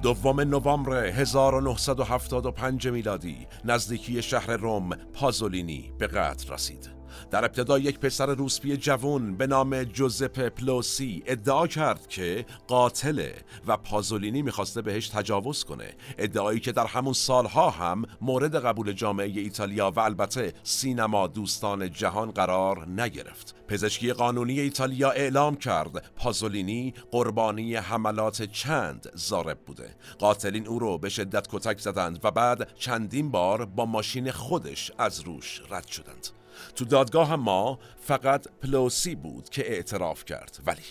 دوم 0.01 0.41
نوامبر 0.41 1.05
1975 1.05 2.87
میلادی 2.87 3.47
نزدیکی 3.65 4.21
شهر 4.21 4.57
روم 4.57 4.89
پازولینی 4.89 5.93
به 5.99 6.07
قتل 6.07 6.53
رسید. 6.53 6.94
در 7.31 7.45
ابتدا 7.45 7.79
یک 7.79 7.99
پسر 7.99 8.25
روسپی 8.25 8.77
جوان 8.77 9.37
به 9.37 9.47
نام 9.47 9.83
جوزپ 9.83 10.39
پلوسی 10.39 11.23
ادعا 11.25 11.67
کرد 11.67 12.07
که 12.07 12.45
قاتله 12.67 13.35
و 13.67 13.77
پازولینی 13.77 14.41
می‌خواسته 14.41 14.81
بهش 14.81 15.09
تجاوز 15.09 15.63
کنه. 15.63 15.93
ادعایی 16.17 16.59
که 16.59 16.71
در 16.71 16.85
همون 16.85 17.13
سالها 17.13 17.69
هم 17.69 18.05
مورد 18.21 18.55
قبول 18.55 18.91
جامعه 18.91 19.27
ایتالیا 19.27 19.91
و 19.95 19.99
البته 19.99 20.53
سینما 20.63 21.27
دوستان 21.27 21.91
جهان 21.91 22.31
قرار 22.31 22.87
نگرفت. 22.87 23.55
پزشکی 23.67 24.13
قانونی 24.13 24.59
ایتالیا 24.59 25.11
اعلام 25.11 25.55
کرد 25.55 26.11
پازولینی 26.15 26.93
قربانی 27.11 27.75
حملات 27.75 28.41
چند 28.41 29.11
زارب 29.13 29.59
بوده. 29.65 29.95
قاتلین 30.19 30.67
او 30.67 30.79
رو 30.79 30.97
به 30.97 31.09
شدت 31.09 31.47
کتک 31.51 31.79
زدند 31.79 32.19
و 32.23 32.31
بعد 32.31 32.75
چندین 32.75 33.31
بار 33.31 33.65
با 33.65 33.85
ماشین 33.85 34.31
خودش 34.31 34.91
از 34.97 35.19
روش 35.19 35.61
رد 35.69 35.87
شدند. 35.87 36.27
تو 36.75 36.85
دادگاه 36.85 37.35
ما 37.35 37.79
فقط 37.99 38.47
پلوسی 38.61 39.15
بود 39.15 39.49
که 39.49 39.71
اعتراف 39.71 40.25
کرد. 40.25 40.59
ولی 40.65 40.81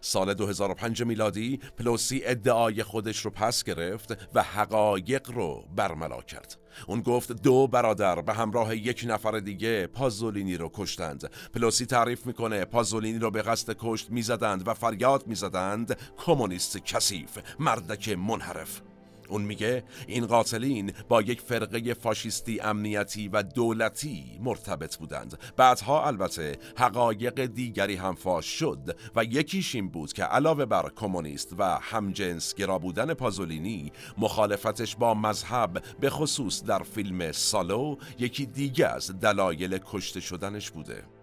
سال 0.00 0.34
2005 0.34 1.02
میلادی 1.02 1.60
پلوسی 1.78 2.22
ادعای 2.24 2.82
خودش 2.82 3.24
رو 3.24 3.30
پس 3.30 3.64
گرفت 3.64 4.34
و 4.34 4.42
حقایق 4.42 5.30
رو 5.30 5.64
برملا 5.76 6.20
کرد. 6.20 6.56
اون 6.86 7.00
گفت 7.00 7.32
دو 7.32 7.66
برادر 7.66 8.20
به 8.20 8.34
همراه 8.34 8.76
یک 8.76 9.04
نفر 9.08 9.38
دیگه 9.38 9.86
پازولینی 9.86 10.56
رو 10.56 10.70
کشتند. 10.74 11.30
پلوسی 11.54 11.86
تعریف 11.86 12.26
می‌کنه 12.26 12.64
پازولینی 12.64 13.18
رو 13.18 13.30
به 13.30 13.42
قصد 13.42 13.76
کشت 13.78 14.10
می‌زدند 14.10 14.68
و 14.68 14.74
فریاد 14.74 15.26
می‌زدند. 15.26 15.98
کمونیست 16.16 16.78
کثیف 16.78 17.38
مردک 17.58 18.08
منحرف. 18.08 18.82
اون 19.28 19.42
میگه 19.42 19.84
این 20.06 20.26
قاتلین 20.26 20.92
با 21.08 21.22
یک 21.22 21.40
فرقه 21.40 21.94
فاشیستی 21.94 22.60
امنیتی 22.60 23.28
و 23.28 23.42
دولتی 23.42 24.24
مرتبط 24.42 24.96
بودند. 24.96 25.38
بعدها 25.56 26.06
البته 26.06 26.58
حقایق 26.76 27.46
دیگری 27.46 27.94
هم 27.94 28.14
فاش 28.14 28.46
شد 28.46 28.96
و 29.16 29.24
یکیش 29.24 29.74
این 29.74 29.88
بود 29.88 30.12
که 30.12 30.24
علاوه 30.24 30.64
بر 30.64 30.90
کمونیست 30.96 31.54
و 31.58 31.78
همجنس 31.82 32.54
گرا 32.54 32.78
بودن 32.78 33.14
پازولینی 33.14 33.92
مخالفتش 34.18 34.96
با 34.96 35.14
مذهب 35.14 35.82
به 36.00 36.10
خصوص 36.10 36.64
در 36.64 36.82
فیلم 36.82 37.32
سالو 37.32 37.96
یکی 38.18 38.46
دیگه 38.46 38.86
از 38.86 39.20
دلایل 39.20 39.78
کشته 39.78 40.20
شدنش 40.20 40.70
بوده. 40.70 41.13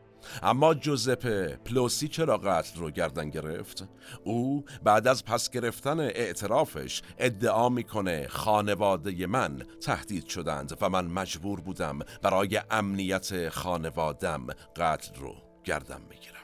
اما 0.43 0.73
جوزپه 0.73 1.59
پلوسی 1.65 2.07
چرا 2.07 2.37
قتل 2.37 2.79
رو 2.79 2.91
گردن 2.91 3.29
گرفت؟ 3.29 3.87
او 4.23 4.65
بعد 4.83 5.07
از 5.07 5.25
پس 5.25 5.49
گرفتن 5.49 5.99
اعترافش 5.99 7.01
ادعا 7.17 7.69
می‌کنه 7.69 8.27
خانواده 8.27 9.27
من 9.27 9.63
تهدید 9.81 10.27
شدند 10.27 10.77
و 10.81 10.89
من 10.89 11.05
مجبور 11.05 11.61
بودم 11.61 11.99
برای 12.21 12.61
امنیت 12.71 13.49
خانوادم 13.49 14.47
قتل 14.75 15.15
رو 15.15 15.35
گردن 15.63 16.01
بگیرم 16.09 16.35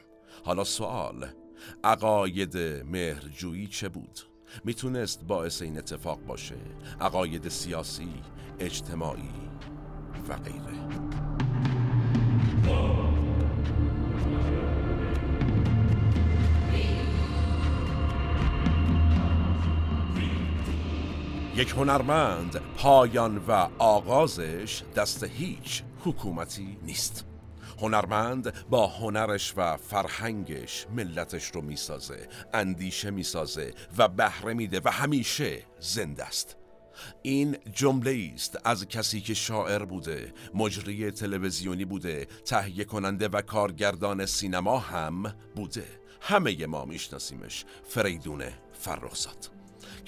حالا 0.46 0.64
سوال 0.64 1.28
عقاید 1.84 2.58
مهرجویی 2.86 3.68
چه 3.68 3.90
بود؟ 3.90 4.20
می‌تونست 4.66 5.24
باعث 5.24 5.62
این 5.62 5.78
اتفاق 5.78 6.20
باشه 6.20 6.56
عقاید 7.02 7.50
سیاسی، 7.50 8.14
اجتماعی 8.60 9.32
و 10.30 10.36
غیره 10.36 11.07
یک 21.58 21.70
هنرمند 21.70 22.62
پایان 22.78 23.38
و 23.38 23.52
آغازش 23.80 24.82
دست 24.96 25.24
هیچ 25.24 25.84
حکومتی 26.06 26.78
نیست. 26.84 27.26
هنرمند 27.82 28.70
با 28.70 28.88
هنرش 28.88 29.54
و 29.58 29.78
فرهنگش 29.78 30.88
ملتش 30.96 31.46
رو 31.46 31.62
می‌سازه 31.62 32.28
اندیشه 32.54 33.12
می‌سازه 33.12 33.74
و 33.98 34.08
بهره 34.08 34.54
میده 34.54 34.82
و 34.86 34.90
همیشه 34.90 35.64
زنده 35.80 36.26
است. 36.26 36.58
این 37.22 37.58
جمله 37.74 38.32
است 38.36 38.60
از 38.64 38.88
کسی 38.88 39.22
که 39.22 39.34
شاعر 39.34 39.86
بوده 39.86 40.34
مجری 40.54 41.12
تلویزیونی 41.12 41.86
بوده 41.86 42.28
تهیه 42.46 42.84
کننده 42.84 43.28
و 43.28 43.42
کارگردان 43.42 44.26
سینما 44.26 44.80
هم 44.80 45.24
بوده. 45.56 45.86
همه 46.22 46.66
ما 46.66 46.86
میشناسیمش. 46.86 47.66
فریدون 47.84 48.44
فرخزاد. 48.74 49.57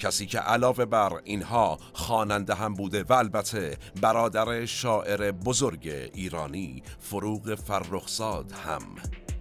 کسی 0.00 0.26
که 0.26 0.38
علاوه 0.38 0.84
بر 0.84 1.12
اینها 1.24 1.78
خواننده 1.92 2.54
هم 2.54 2.74
بوده 2.74 3.02
و 3.02 3.12
البته 3.12 3.76
برادر 4.02 4.64
شاعر 4.66 5.30
بزرگ 5.30 6.10
ایرانی 6.14 6.82
فروغ 6.98 7.54
فرخزاد 7.54 8.52
هم 8.52 8.82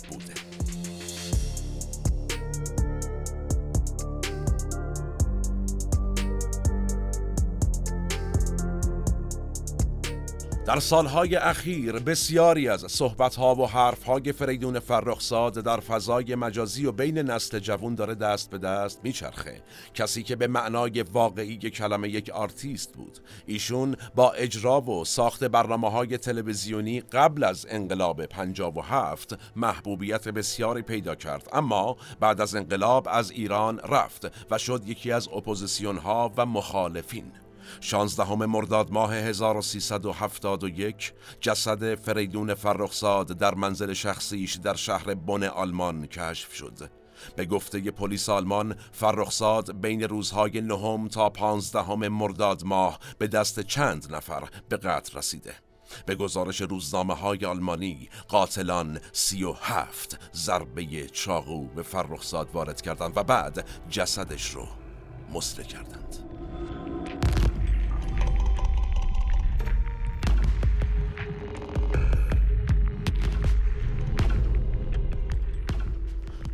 بوده. 0.10 0.49
در 10.70 10.80
سالهای 10.80 11.36
اخیر 11.36 12.00
بسیاری 12.00 12.70
از 12.70 12.86
صحبتها 12.90 13.56
و 13.56 13.70
حرفهای 13.70 14.32
فریدون 14.32 14.80
فرخزاد 14.80 15.54
در 15.54 15.80
فضای 15.80 16.36
مجازی 16.36 16.86
و 16.86 16.92
بین 16.92 17.18
نسل 17.18 17.60
جوان 17.60 17.96
داره 17.96 18.16
دست 18.16 18.50
به 18.50 18.58
دست 18.58 19.00
میچرخه. 19.04 19.62
کسی 19.94 20.24
که 20.24 20.36
به 20.36 20.48
معنای 20.48 21.02
واقعی 21.02 21.58
کلمه 21.58 22.10
یک 22.10 22.30
آرتیست 22.30 22.94
بود. 22.94 23.20
ایشون 23.46 23.96
با 24.16 24.32
اجرا 24.32 24.82
و 24.82 25.06
ساخت 25.06 25.44
برنامه 25.44 25.92
های 25.92 26.18
تلویزیونی 26.18 27.02
قبل 27.02 27.44
از 27.44 27.66
انقلاب 27.70 28.26
57 28.26 29.38
محبوبیت 29.56 30.28
بسیاری 30.28 30.82
پیدا 30.82 31.16
کرد. 31.16 31.50
اما 31.54 31.98
بعد 32.20 32.42
از 32.42 32.56
انقلاب 32.56 33.08
از 33.12 33.32
ایران 33.32 33.80
رفت 33.80 34.52
و 34.52 34.58
شد 34.58 34.84
یکی 34.86 35.12
از 35.12 35.28
اپوزیسیون 35.28 35.98
ها 35.98 36.34
و 36.38 36.46
مخالفین. 36.46 37.32
16 37.82 38.34
مرداد 38.34 38.92
ماه 38.92 39.14
1371 39.14 41.14
جسد 41.42 41.96
فریدون 41.96 42.54
فرخزاد 42.54 43.38
در 43.38 43.56
منزل 43.56 43.94
شخصیش 43.94 44.56
در 44.56 44.76
شهر 44.76 45.14
بن 45.14 45.44
آلمان 45.44 46.08
کشف 46.08 46.54
شد. 46.54 46.92
به 47.36 47.46
گفته 47.46 47.92
پلیس 47.92 48.30
آلمان 48.30 48.76
فرخزاد 48.92 49.82
بین 49.82 50.04
روزهای 50.04 50.62
نهم 50.62 51.08
تا 51.08 51.30
پانزدهم 51.30 52.08
مرداد 52.08 52.64
ماه 52.64 53.00
به 53.18 53.28
دست 53.28 53.60
چند 53.60 54.16
نفر 54.16 54.44
به 54.70 54.78
قتل 54.78 55.18
رسیده. 55.18 55.54
به 56.06 56.16
گزارش 56.16 56.62
روزنامه 56.62 57.14
های 57.14 57.46
آلمانی 57.46 58.10
قاتلان 58.28 59.00
سی 59.12 59.44
و 59.44 59.52
هفت 59.52 60.20
ضربه 60.34 61.08
چاقو 61.08 61.68
به 61.68 61.84
فرخزاد 61.84 62.50
وارد 62.54 62.82
کردند 62.82 63.18
و 63.18 63.24
بعد 63.24 63.66
جسدش 63.90 64.50
رو 64.50 64.68
مسله 65.34 65.66
کردند. 65.66 66.30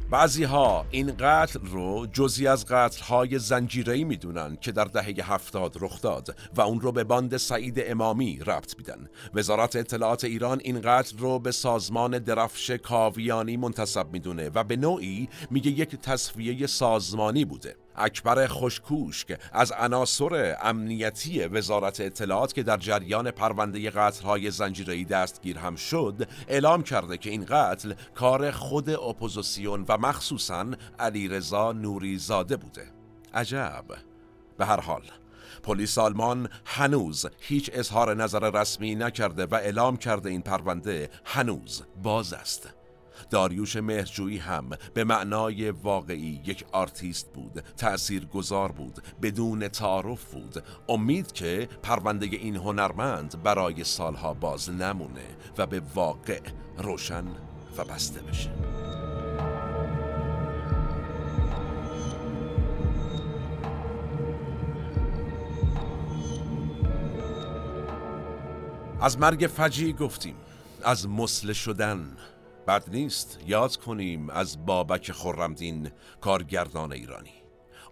بعضی 0.09 0.43
ها 0.43 0.85
این 0.91 1.11
قتل 1.19 1.59
رو 1.63 2.07
جزی 2.13 2.47
از 2.47 2.65
قتل 2.65 3.03
های 3.03 3.39
زنجیره‌ای 3.39 4.03
می‌دونن 4.03 4.57
که 4.61 4.71
در 4.71 4.85
دهه 4.85 5.33
هفتاد 5.33 5.77
رخ 5.81 6.01
داد 6.01 6.35
و 6.55 6.61
اون 6.61 6.81
رو 6.81 6.91
به 6.91 7.03
باند 7.03 7.37
سعید 7.37 7.75
امامی 7.85 8.39
ربط 8.39 8.77
میدن. 8.77 9.09
وزارت 9.33 9.75
اطلاعات 9.75 10.23
ایران 10.23 10.61
این 10.63 10.81
قتل 10.81 11.17
رو 11.17 11.39
به 11.39 11.51
سازمان 11.51 12.19
درفش 12.19 12.71
کاویانی 12.71 13.57
منتسب 13.57 14.07
می‌دونه 14.13 14.49
و 14.49 14.63
به 14.63 14.75
نوعی 14.75 15.29
میگه 15.51 15.71
یک 15.71 15.95
تصفیه 15.95 16.67
سازمانی 16.67 17.45
بوده. 17.45 17.75
اکبر 17.97 18.47
خوشکوشک 18.47 19.39
از 19.51 19.71
عناصر 19.71 20.55
امنیتی 20.61 21.45
وزارت 21.45 22.01
اطلاعات 22.01 22.53
که 22.53 22.63
در 22.63 22.77
جریان 22.77 23.31
پرونده 23.31 23.89
قتل‌های 23.89 24.51
زنجیره‌ای 24.51 25.05
دستگیر 25.05 25.57
هم 25.57 25.75
شد 25.75 26.27
اعلام 26.47 26.83
کرده 26.83 27.17
که 27.17 27.29
این 27.29 27.45
قتل 27.45 27.93
کار 28.15 28.51
خود 28.51 28.89
اپوزیسیون 28.89 29.85
و 29.87 29.97
مخصوصا 29.97 30.65
علیرضا 30.99 31.71
نوری 31.71 32.17
زاده 32.17 32.57
بوده. 32.57 32.87
عجب. 33.33 33.85
به 34.57 34.65
هر 34.65 34.79
حال 34.79 35.01
پلیس 35.63 35.97
آلمان 35.97 36.49
هنوز 36.65 37.25
هیچ 37.39 37.69
اظهار 37.73 38.15
نظر 38.15 38.51
رسمی 38.61 38.95
نکرده 38.95 39.45
و 39.45 39.55
اعلام 39.55 39.97
کرده 39.97 40.29
این 40.29 40.41
پرونده 40.41 41.09
هنوز 41.25 41.83
باز 42.03 42.33
است. 42.33 42.73
داریوش 43.29 43.75
مهرجویی 43.75 44.37
هم 44.37 44.69
به 44.93 45.03
معنای 45.03 45.71
واقعی 45.71 46.41
یک 46.45 46.65
آرتیست 46.71 47.33
بود 47.33 47.63
تأثیر 47.77 48.25
گذار 48.25 48.71
بود 48.71 49.03
بدون 49.21 49.67
تعارف 49.67 50.33
بود. 50.33 50.63
امید 50.89 51.31
که 51.31 51.69
پرونده 51.83 52.25
این 52.25 52.55
هنرمند 52.55 53.43
برای 53.43 53.83
سالها 53.83 54.33
باز 54.33 54.69
نمونه 54.69 55.35
و 55.57 55.67
به 55.67 55.81
واقع 55.95 56.39
روشن 56.77 57.25
و 57.77 57.83
بسته 57.83 58.21
بشه. 58.21 58.51
از 69.01 69.19
مرگ 69.19 69.49
فجی 69.55 69.93
گفتیم 69.93 70.35
از 70.83 71.09
مسله 71.09 71.53
شدن 71.53 72.17
بد 72.67 72.89
نیست 72.89 73.39
یاد 73.47 73.75
کنیم 73.75 74.29
از 74.29 74.65
بابک 74.65 75.11
خرمدین 75.11 75.91
کارگردان 76.21 76.91
ایرانی. 76.91 77.33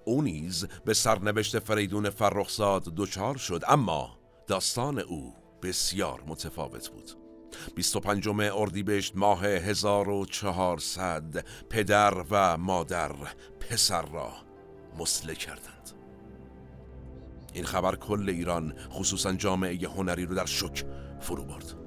او 0.06 0.22
نیز 0.22 0.68
به 0.86 0.94
سرنوشت 0.94 1.60
فریدون 1.60 2.10
فرخزاد 2.10 2.84
دچار 2.84 3.38
شد 3.38 3.64
اما 3.68 4.18
داستان 4.48 5.00
او 5.00 5.34
بسیار 5.62 6.24
متفاوت 6.28 6.90
بود. 6.90 7.12
25 7.76 8.28
اردیبهشت 8.54 9.16
ماه 9.16 9.46
1400 9.46 11.46
پدر 11.70 12.26
و 12.30 12.58
مادر 12.58 13.12
پسر 13.60 14.02
را 14.02 14.32
مسله 15.00 15.36
کردند. 15.36 15.92
این 17.54 17.66
خبر 17.66 17.96
کل 17.96 18.30
ایران 18.30 18.74
خصوصا 18.90 19.34
جامعه 19.34 19.88
هنری 19.88 20.26
رو 20.26 20.36
در 20.36 20.46
شک 20.46 20.86
فرو 21.20 21.44
برد. 21.44 21.83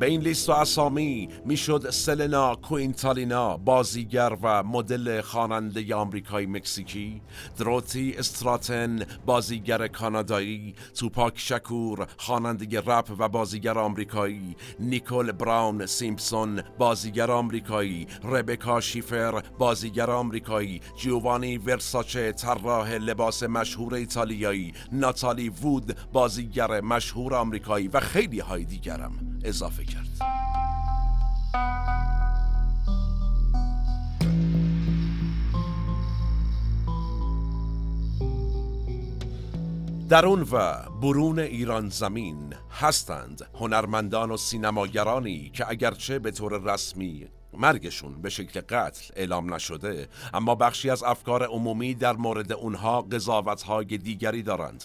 به 0.00 0.06
این 0.06 0.20
لیست 0.20 0.48
و 0.48 0.52
اسامی 0.52 1.28
می‌شد 1.44 1.90
سلنا 1.90 2.54
کوینتالینا 2.54 3.56
بازیگر 3.56 4.36
و 4.42 4.62
مدل 4.62 5.20
خواننده 5.20 5.94
آمریکایی 5.94 6.46
مکزیکی 6.46 7.22
دروتی 7.58 8.14
استراتن 8.18 8.98
بازیگر 9.26 9.86
کانادایی 9.86 10.74
توپاک 10.94 11.34
شکور 11.36 12.06
خواننده 12.16 12.80
رپ 12.80 13.10
و 13.18 13.28
بازیگر 13.28 13.78
آمریکایی 13.78 14.56
نیکول 14.80 15.32
براون 15.32 15.86
سیمپسون 15.86 16.62
بازیگر 16.78 17.30
آمریکایی 17.30 18.06
ربکا 18.24 18.80
شیفر 18.80 19.42
بازیگر 19.58 20.10
آمریکایی 20.10 20.80
جیوانی 20.96 21.58
ورساچه 21.58 22.32
طراح 22.32 22.92
لباس 22.92 23.42
مشهور 23.42 23.94
ایتالیایی 23.94 24.72
ناتالی 24.92 25.48
وود 25.48 25.96
بازیگر 26.12 26.80
مشهور 26.80 27.34
آمریکایی 27.34 27.88
و 27.88 28.00
خیلی 28.00 28.40
های 28.40 28.64
دیگرم. 28.64 29.12
اضافه 29.44 29.89
کرد. 29.90 30.40
درون 40.10 40.42
و 40.52 40.74
برون 41.02 41.38
ایران 41.38 41.88
زمین 41.88 42.54
هستند 42.70 43.48
هنرمندان 43.54 44.30
و 44.30 44.36
سینماگرانی 44.36 45.50
که 45.54 45.70
اگرچه 45.70 46.18
به 46.18 46.30
طور 46.30 46.72
رسمی 46.74 47.28
مرگشون 47.52 48.22
به 48.22 48.30
شکل 48.30 48.60
قتل 48.60 49.12
اعلام 49.16 49.54
نشده 49.54 50.08
اما 50.34 50.54
بخشی 50.54 50.90
از 50.90 51.02
افکار 51.02 51.46
عمومی 51.46 51.94
در 51.94 52.12
مورد 52.12 52.52
اونها 52.52 53.02
قضاوتهای 53.02 53.84
دیگری 53.84 54.42
دارند. 54.42 54.84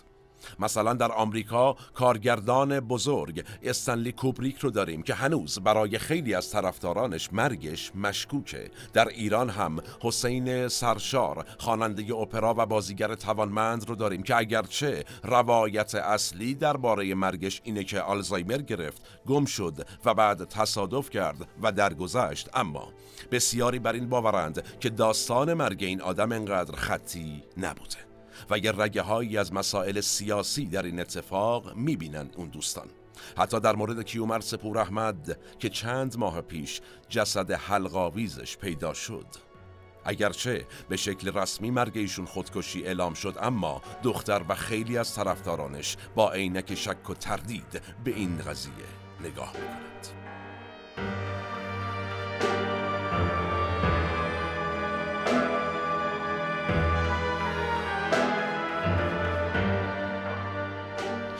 مثلا 0.60 0.94
در 0.94 1.12
آمریکا 1.12 1.76
کارگردان 1.94 2.80
بزرگ 2.80 3.46
استنلی 3.64 4.12
کوبریک 4.12 4.58
رو 4.58 4.72
داریم 4.72 5.04
که 5.04 5.14
هنوز 5.14 5.60
برای 5.60 5.98
خیلی 5.98 6.34
از 6.34 6.52
طرفدارانش 6.52 7.34
مرگش 7.34 7.92
مشکوکه. 7.96 8.72
در 8.94 9.08
ایران 9.08 9.50
هم 9.50 9.80
حسین 10.02 10.68
سرشار 10.68 11.46
خواننده 11.60 12.16
اپرا 12.16 12.56
و 12.58 12.66
بازیگر 12.66 13.16
توانمند 13.16 13.90
رو 13.90 13.96
داریم 13.96 14.24
که 14.24 14.36
اگرچه 14.36 15.04
روایت 15.24 15.96
اصلی 15.96 16.56
درباره 16.56 17.16
مرگش 17.16 17.62
اینه 17.64 17.84
که 17.84 18.02
آلزایمر 18.02 18.58
گرفت 18.58 19.02
گم 19.28 19.46
شد 19.46 19.88
و 20.06 20.14
بعد 20.14 20.44
تصادف 20.44 21.10
کرد 21.10 21.48
و 21.62 21.72
درگذشت 21.72 22.50
اما 22.54 22.92
بسیاری 23.32 23.80
بر 23.80 23.94
این 23.94 24.10
باورند 24.10 24.80
که 24.80 24.90
داستان 24.90 25.54
مرگ 25.54 25.84
این 25.84 26.02
آدم 26.02 26.32
انقدر 26.32 26.76
خطی 26.76 27.44
نبوده. 27.58 28.15
و 28.50 28.58
یه 28.58 28.72
رگه 28.72 29.02
هایی 29.02 29.38
از 29.38 29.54
مسائل 29.54 30.02
سیاسی 30.02 30.66
در 30.66 30.84
این 30.84 31.00
اتفاق 31.00 31.76
می‌بینن 31.76 32.30
اون 32.36 32.50
دوستان. 32.50 32.88
حتی 33.38 33.60
در 33.60 33.76
مورد 33.76 34.02
کیومر 34.02 34.40
سپور 34.40 34.78
احمد 34.78 35.40
که 35.60 35.70
چند 35.70 36.18
ماه 36.18 36.42
پیش 36.42 36.82
جسد 37.10 37.52
حلقاویزش 37.52 38.58
پیدا 38.58 38.94
شد. 38.94 39.26
اگرچه 40.06 40.66
به 40.90 40.98
شکل 40.98 41.38
رسمی 41.38 41.72
مرگ 41.72 41.98
ایشون 41.98 42.26
خودکشی 42.26 42.84
اعلام 42.84 43.14
شد 43.14 43.38
اما 43.42 43.82
دختر 44.04 44.42
و 44.50 44.56
خیلی 44.56 44.98
از 44.98 45.16
طرفدارانش 45.16 45.98
با 46.16 46.32
عینک 46.32 46.76
شک 46.76 47.10
و 47.10 47.14
تردید 47.14 47.82
به 48.04 48.12
این 48.12 48.38
قضیه 48.38 48.74
نگاه 49.24 49.54
می‌کنند 49.54 50.15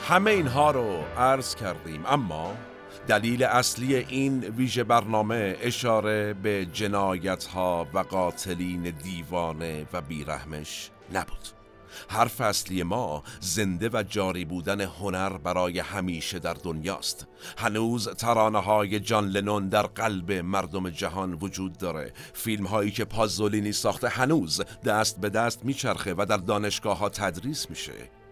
همه 0.08 0.30
اینها 0.30 0.70
رو 0.70 1.04
عرض 1.18 1.54
کردیم 1.54 2.06
اما 2.06 2.54
دلیل 3.08 3.42
اصلی 3.42 3.96
این 3.96 4.44
ویژه 4.44 4.84
برنامه 4.84 5.56
اشاره 5.60 6.34
به 6.34 6.66
جنایت 6.72 7.44
ها 7.44 7.86
و 7.94 7.98
قاتلین 7.98 8.82
دیوانه 8.82 9.86
و 9.92 10.00
بیرحمش 10.00 10.90
نبود. 11.12 11.48
حرف 12.08 12.40
اصلی 12.40 12.82
ما 12.82 13.22
زنده 13.40 13.90
و 13.92 14.02
جاری 14.08 14.44
بودن 14.44 14.80
هنر 14.80 15.30
برای 15.38 15.78
همیشه 15.78 16.38
در 16.38 16.54
دنیاست. 16.54 17.26
هنوز 17.58 18.08
ترانه 18.08 18.58
های 18.58 19.00
جان 19.00 19.28
لنون 19.28 19.68
در 19.68 19.86
قلب 19.86 20.32
مردم 20.32 20.90
جهان 20.90 21.32
وجود 21.32 21.78
داره. 21.78 22.12
فیلم 22.32 22.66
هایی 22.66 22.90
که 22.90 23.04
پازولینی 23.04 23.72
ساخته 23.72 24.08
هنوز 24.08 24.62
دست 24.84 25.20
به 25.20 25.30
دست 25.30 25.64
میچرخه 25.64 26.14
و 26.18 26.26
در 26.28 26.36
دانشگاه 26.36 26.98
ها 26.98 27.08
تدریس 27.08 27.70
میشه. 27.70 28.25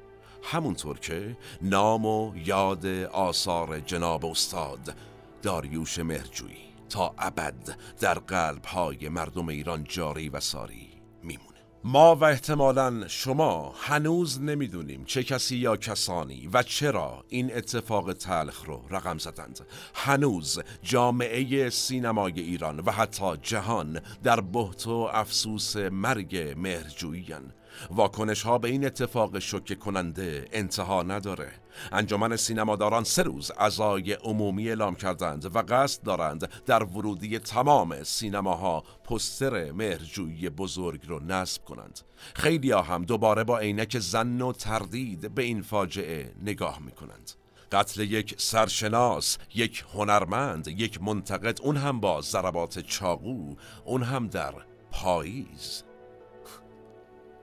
همونطور 0.44 0.98
که 0.98 1.36
نام 1.62 2.06
و 2.06 2.32
یاد 2.36 2.86
آثار 3.12 3.80
جناب 3.80 4.26
استاد 4.26 4.94
داریوش 5.42 5.98
مهرجویی 5.98 6.64
تا 6.88 7.14
ابد 7.18 7.78
در 8.00 8.14
قلب 8.14 8.64
های 8.64 9.08
مردم 9.08 9.48
ایران 9.48 9.84
جاری 9.84 10.28
و 10.28 10.40
ساری 10.40 10.88
میمونه. 11.22 11.48
ما 11.84 12.14
و 12.14 12.24
احتمالا 12.24 13.08
شما 13.08 13.74
هنوز 13.78 14.40
نمی‌دونیم 14.42 15.04
چه 15.04 15.22
کسی 15.22 15.56
یا 15.56 15.76
کسانی 15.76 16.48
و 16.52 16.62
چرا 16.62 17.24
این 17.28 17.56
اتفاق 17.56 18.12
تلخ 18.12 18.64
رو 18.64 18.82
رقم 18.90 19.18
زدند. 19.18 19.60
هنوز 19.94 20.60
جامعه 20.82 21.70
سینمای 21.70 22.40
ایران 22.40 22.78
و 22.78 22.90
حتی 22.90 23.36
جهان 23.42 24.00
در 24.22 24.40
بحت 24.40 24.86
و 24.86 25.08
افسوس 25.12 25.76
مرگ 25.76 26.54
مهرجوییان 26.56 27.52
واکنش 27.90 28.42
ها 28.42 28.58
به 28.58 28.68
این 28.68 28.86
اتفاق 28.86 29.38
شوکه 29.38 29.74
کننده 29.74 30.48
انتها 30.52 31.02
نداره. 31.02 31.52
انجمن 31.92 32.36
سینماداران 32.36 33.04
سه 33.04 33.22
روز 33.22 33.50
ازای 33.58 34.12
عمومی 34.12 34.68
اعلام 34.68 34.94
کردند 34.94 35.56
و 35.56 35.62
قصد 35.68 36.02
دارند 36.02 36.48
در 36.66 36.82
ورودی 36.82 37.38
تمام 37.38 38.02
سینماها 38.02 38.84
پستر 39.04 39.72
مهرجویی 39.72 40.48
بزرگ 40.48 41.00
رو 41.06 41.20
نصب 41.24 41.64
کنند. 41.64 42.00
خیلی 42.34 42.70
ها 42.70 42.82
هم 42.82 43.04
دوباره 43.04 43.44
با 43.44 43.58
عینک 43.58 43.98
زن 43.98 44.40
و 44.40 44.52
تردید 44.52 45.34
به 45.34 45.42
این 45.42 45.62
فاجعه 45.62 46.34
نگاه 46.42 46.78
می 46.84 46.92
کنند 46.92 47.30
قتل 47.72 48.00
یک 48.00 48.34
سرشناس، 48.38 49.38
یک 49.54 49.84
هنرمند، 49.94 50.68
یک 50.68 51.02
منتقد 51.02 51.60
اون 51.62 51.76
هم 51.76 52.00
با 52.00 52.20
ضربات 52.20 52.78
چاقو، 52.78 53.54
اون 53.84 54.02
هم 54.02 54.28
در 54.28 54.54
پاییز. 54.90 55.84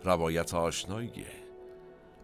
روایت 0.03 0.53
آشناییه 0.53 1.31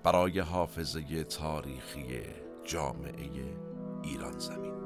برای 0.04 0.40
حافظه 0.40 1.24
تاریخی 1.24 2.22
جامعه 2.66 3.30
ایران 4.04 4.40
زمین. 4.40 4.77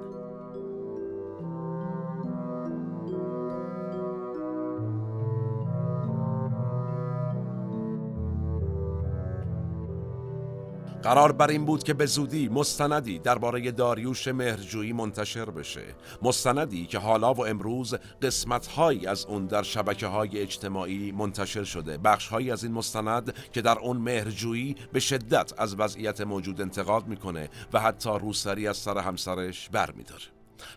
قرار 11.03 11.31
بر 11.31 11.47
این 11.47 11.65
بود 11.65 11.83
که 11.83 11.93
به 11.93 12.05
زودی 12.05 12.49
مستندی 12.49 13.19
درباره 13.19 13.71
داریوش 13.71 14.27
مهرجویی 14.27 14.93
منتشر 14.93 15.45
بشه. 15.45 15.83
مستندی 16.21 16.85
که 16.85 16.99
حالا 16.99 17.33
و 17.33 17.47
امروز 17.47 17.95
قسمتهایی 18.21 19.07
از 19.07 19.25
اون 19.25 19.45
در 19.45 19.63
شبکه 19.63 20.07
های 20.07 20.39
اجتماعی 20.41 21.11
منتشر 21.11 21.63
شده. 21.63 21.97
بخشهایی 21.97 22.51
از 22.51 22.63
این 22.63 22.73
مستند 22.73 23.33
که 23.53 23.61
در 23.61 23.79
اون 23.79 23.97
مهرجویی 23.97 24.75
به 24.93 24.99
شدت 24.99 25.53
از 25.57 25.75
وضعیت 25.79 26.21
موجود 26.21 26.61
انتقاد 26.61 27.07
می‌کنه 27.07 27.49
و 27.73 27.79
حتی 27.79 28.09
روسری 28.09 28.67
از 28.67 28.77
سر 28.77 28.97
همسرش 28.97 29.69
برمیداره. 29.69 30.23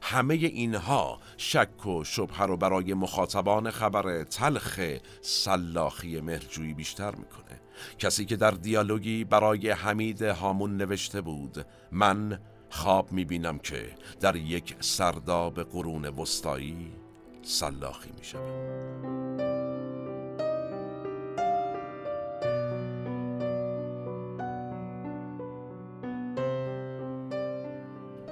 همه 0.03 0.35
اینها 0.35 1.19
شک 1.37 1.87
و 1.87 2.05
شبه 2.05 2.39
رو 2.39 2.57
برای 2.57 2.95
مخاطبان 2.95 3.71
خبر 3.71 4.25
تلخ 4.25 4.81
سلاخی 5.21 6.21
مهرجویی 6.21 6.75
بیشتر 6.75 7.11
می‌کنه. 7.11 7.44
کسی 7.99 8.25
که 8.25 8.37
در 8.37 8.51
دیالوگی 8.51 9.25
برای 9.25 9.71
حمید 9.71 10.23
هامون 10.23 10.77
نوشته 10.77 11.21
بود 11.21 11.67
من 11.93 12.41
خواب 12.71 13.13
می‌بینم 13.13 13.59
که 13.59 13.95
در 14.21 14.37
یک 14.37 14.77
سرداب 14.81 15.63
قرون 15.63 16.05
وسطایی 16.05 16.93
سلاخی 17.43 18.11
می‌شوم. 18.19 19.54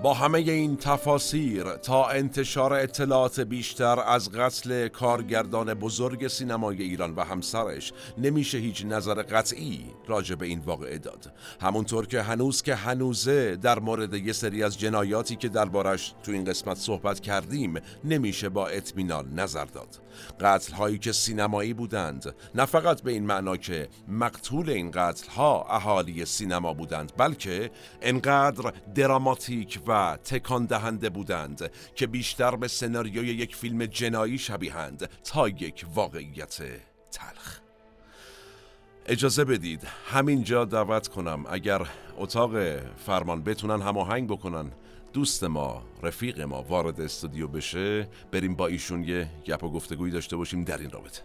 با 0.02 0.14
همه 0.14 0.38
این 0.38 0.76
تفاسیر 0.76 1.76
تا 1.76 2.08
انتشار 2.08 2.72
اطلاعات 2.72 3.40
بیشتر 3.40 4.00
از 4.00 4.30
قتل 4.30 4.88
کارگردان 4.88 5.74
بزرگ 5.74 6.28
سینمای 6.28 6.82
ایران 6.82 7.14
و 7.14 7.24
همسرش 7.24 7.92
نمیشه 8.18 8.58
هیچ 8.58 8.84
نظر 8.84 9.22
قطعی 9.22 9.86
راجع 10.06 10.34
به 10.34 10.46
این 10.46 10.58
واقعه 10.58 10.98
داد. 10.98 11.32
همونطور 11.60 12.06
که 12.06 12.22
هنوز 12.22 12.62
که 12.62 12.74
هنوزه 12.74 13.56
در 13.56 13.78
مورد 13.78 14.14
یه 14.14 14.32
سری 14.32 14.62
از 14.62 14.78
جنایاتی 14.78 15.36
که 15.36 15.48
دربارش 15.48 16.14
تو 16.22 16.32
این 16.32 16.44
قسمت 16.44 16.76
صحبت 16.76 17.20
کردیم 17.20 17.74
نمیشه 18.04 18.48
با 18.48 18.66
اطمینان 18.66 19.34
نظر 19.34 19.64
داد. 19.64 20.00
قتل 20.40 20.72
هایی 20.72 20.98
که 20.98 21.12
سینمایی 21.12 21.74
بودند 21.74 22.34
نه 22.54 22.64
فقط 22.64 23.02
به 23.02 23.12
این 23.12 23.26
معنا 23.26 23.56
که 23.56 23.88
مقتول 24.08 24.70
این 24.70 24.90
قتل 24.90 25.30
ها 25.30 25.66
اهالی 25.70 26.24
سینما 26.24 26.74
بودند 26.74 27.12
بلکه 27.16 27.70
انقدر 28.02 28.72
دراماتیک 28.94 29.80
و 29.86 29.91
تکان 30.24 30.66
دهنده 30.66 31.10
بودند 31.10 31.70
که 31.94 32.06
بیشتر 32.06 32.56
به 32.56 32.68
سناریوی 32.68 33.28
یک 33.28 33.56
فیلم 33.56 33.86
جنایی 33.86 34.38
شبیهند 34.38 35.10
تا 35.24 35.48
یک 35.48 35.86
واقعیت 35.94 36.62
تلخ. 37.12 37.60
اجازه 39.06 39.44
بدید 39.44 39.86
همینجا 40.06 40.64
دعوت 40.64 41.08
کنم 41.08 41.44
اگر 41.48 41.86
اتاق 42.16 42.78
فرمان 43.06 43.42
بتونن 43.42 43.82
هماهنگ 43.82 44.28
بکنن. 44.28 44.72
دوست 45.12 45.44
ما 45.44 45.82
رفیق 46.02 46.40
ما 46.40 46.62
وارد 46.62 47.00
استودیو 47.00 47.48
بشه 47.48 48.08
بریم 48.32 48.54
با 48.54 48.66
ایشون 48.66 49.04
یه 49.04 49.30
گپ 49.46 49.64
و 49.64 49.70
گفتگویی 49.70 50.12
داشته 50.12 50.36
باشیم 50.36 50.64
در 50.64 50.78
این 50.78 50.90
رابطه. 50.90 51.22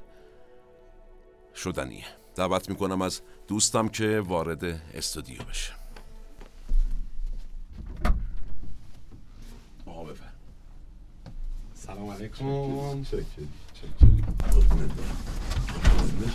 شدنیه 1.55 2.05
دعوت 2.35 2.69
می‌کنم 2.69 3.01
از 3.01 3.21
دوستم 3.47 3.89
که 3.89 4.19
وارد 4.19 4.63
استودیو 4.93 5.43
بشه. 5.49 5.86
سلام 11.87 12.09
علیکم. 12.09 12.45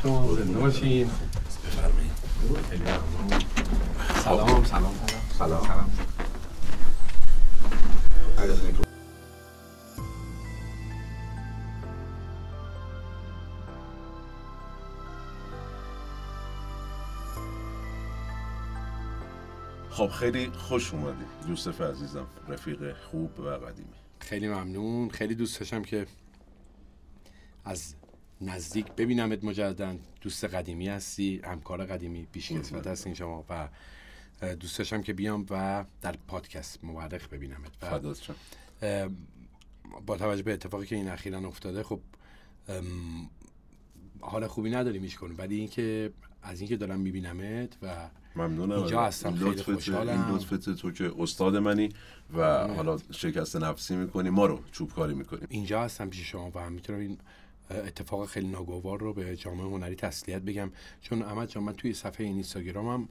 شما 0.02 0.34
زنده 0.34 0.58
باشین 0.58 1.10
بفرمایید. 1.64 2.12
سلام 4.24 4.64
سلام. 4.64 4.94
سلام. 5.38 5.90
خب 19.90 20.08
خیلی 20.08 20.50
خوش 20.50 20.94
اومدی 20.94 21.24
یوسف 21.48 21.80
عزیزم 21.80 22.26
رفیق 22.48 22.96
خوب 23.10 23.40
و 23.40 23.48
قدیمی. 23.48 23.88
خیلی 24.32 24.48
ممنون. 24.48 25.08
خیلی 25.08 25.34
دوست 25.34 25.58
داشتم 25.58 25.82
که 25.82 26.06
از 27.64 27.94
نزدیک 28.40 28.86
ببینمت 28.86 29.44
مجددا. 29.44 29.96
دوست 30.20 30.44
قدیمی 30.44 30.88
هستی 30.88 31.40
همکار 31.44 31.84
قدیمی 31.84 32.26
بیش 32.32 32.52
کسفت 32.52 32.86
هستین 32.86 33.14
شما 33.14 33.44
و 33.48 33.68
دوست 34.54 34.78
داشتم 34.78 35.02
که 35.02 35.12
بیام 35.12 35.46
و 35.50 35.84
در 36.02 36.16
پادکست 36.28 36.84
مورخ 36.84 37.28
ببینمت. 37.28 37.70
و 38.82 39.08
با 40.06 40.16
توجه 40.16 40.42
به 40.42 40.52
اتفاقی 40.52 40.86
که 40.86 40.96
این 40.96 41.08
اخیرا 41.08 41.38
افتاده 41.38 41.82
خب 41.82 42.00
حال 44.20 44.46
خوبی 44.46 44.70
نداریم 44.70 45.02
هیچ 45.02 45.18
کنیم. 45.18 45.38
ولی 45.38 45.56
اینکه 45.56 46.12
از 46.42 46.60
اینکه 46.60 46.76
دارم 46.76 47.00
میبینمت 47.00 47.76
و 47.82 48.08
ممنونم. 48.36 48.72
اینجا 48.72 49.02
هستم، 49.02 49.34
خیلی 49.34 49.62
خوشحالم. 49.62 50.24
این 50.24 50.36
لطفت 50.36 50.70
تو 50.74 50.90
که 50.92 51.12
استاد 51.18 51.56
منی 51.56 51.88
و 52.36 52.68
حالا 52.68 52.98
شکست 53.10 53.56
نفسی 53.56 53.96
می‌کنی 53.96 54.30
ما 54.30 54.46
رو 54.46 54.60
چوب 54.72 54.92
کاری 54.92 55.14
می‌کنیم 55.14 55.46
اینجا 55.48 55.82
هستم 55.82 56.08
پیش 56.08 56.30
شما 56.30 56.50
و 56.54 56.70
می‌تونم 56.70 56.98
این 56.98 57.18
اتفاق 57.70 58.28
خیلی 58.28 58.48
ناگوار 58.48 59.00
رو 59.00 59.12
به 59.12 59.36
جامعه 59.36 59.66
هنری 59.66 59.94
تسلیت 59.94 60.42
بگم. 60.42 60.70
چون 61.02 61.22
احمد 61.22 61.48
جان 61.48 61.62
من 61.62 61.72
توی 61.72 61.94
صفحه 61.94 62.26
این 62.26 62.34
اینستاگرامم 62.34 63.08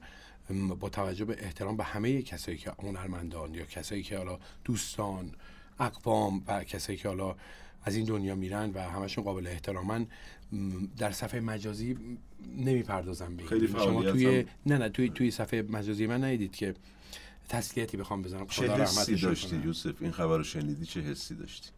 ام، 0.50 0.68
با 0.68 0.88
توجه 0.88 1.24
به 1.24 1.36
احترام 1.38 1.76
به 1.76 1.84
همه 1.84 2.22
کسایی 2.22 2.58
که 2.58 2.72
هنرمندان 2.82 3.54
یا 3.54 3.64
کسایی 3.64 4.02
که 4.02 4.18
حالا 4.18 4.38
دوستان 4.64 5.32
اقوام 5.80 6.42
و 6.46 6.64
کسایی 6.64 6.98
که 6.98 7.08
حالا 7.08 7.36
از 7.84 7.96
این 7.96 8.04
دنیا 8.04 8.34
میرن 8.34 8.70
و 8.74 8.82
همشون 8.82 9.24
قابل 9.24 9.46
احترامن 9.46 10.06
در 10.98 11.10
صفحه 11.10 11.40
مجازی 11.40 11.96
نمی‌پردازم 12.56 13.36
به. 13.36 13.44
خیلی 13.44 13.68
شما 13.68 14.02
توی 14.02 14.26
هم- 14.26 14.44
نه 14.66 14.78
نه 14.78 14.88
توی 14.88 15.08
توی 15.10 15.30
صفحه 15.30 15.62
مجازی 15.62 16.06
من 16.06 16.24
ندیدید 16.24 16.56
که 16.56 16.74
تسلیتی 17.48 17.96
بخوام 17.96 18.22
بزنم. 18.22 18.46
چه 18.46 18.62
خدا 18.62 18.82
حسی 18.82 19.16
داشتی 19.16 19.50
کنه. 19.50 19.66
یوسف؟ 19.66 20.02
این 20.02 20.10
خبر 20.10 20.36
رو 20.36 20.44
شنیدی 20.44 20.86
چه 20.86 21.00
حسی 21.00 21.34
داشتی؟ 21.34 21.70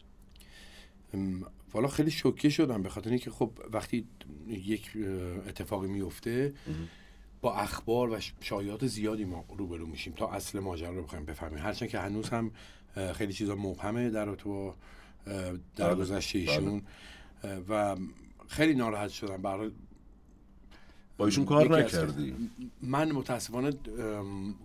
والا 1.73 1.87
خیلی 1.87 2.11
شوکه 2.11 2.49
شدم 2.49 2.81
به 2.81 2.89
خاطر 2.89 3.09
اینکه 3.09 3.31
خب 3.31 3.51
وقتی 3.71 4.05
یک 4.47 4.91
اتفاقی 5.47 5.87
میفته 5.87 6.53
با 7.41 7.55
اخبار 7.55 8.09
و 8.09 8.19
شایعات 8.41 8.87
زیادی 8.87 9.25
ما 9.25 9.45
روبرو 9.57 9.85
میشیم 9.85 10.13
تا 10.13 10.31
اصل 10.31 10.59
ماجرا 10.59 10.89
رو 10.95 11.03
بخوایم 11.03 11.25
بفهمیم. 11.25 11.59
هرچند 11.59 11.89
که 11.89 11.99
هنوز 11.99 12.29
هم 12.29 12.51
خیلی 13.13 13.33
چیزا 13.33 13.55
مبهمه 13.55 14.09
در 14.09 14.25
رابطه 14.25 14.43
با 14.43 14.75
اه، 15.27 15.53
در 15.75 15.95
گذشته 15.95 16.39
ایشون. 16.39 16.81
و 17.69 17.95
خیلی 18.47 18.75
ناراحت 18.75 19.09
شدم. 19.09 19.41
برای 19.41 19.71
با 21.17 21.25
ایشون 21.25 21.45
کار 21.45 21.79
نکردی؟ 21.79 22.35
من 22.81 23.11
متاسفانه 23.11 23.73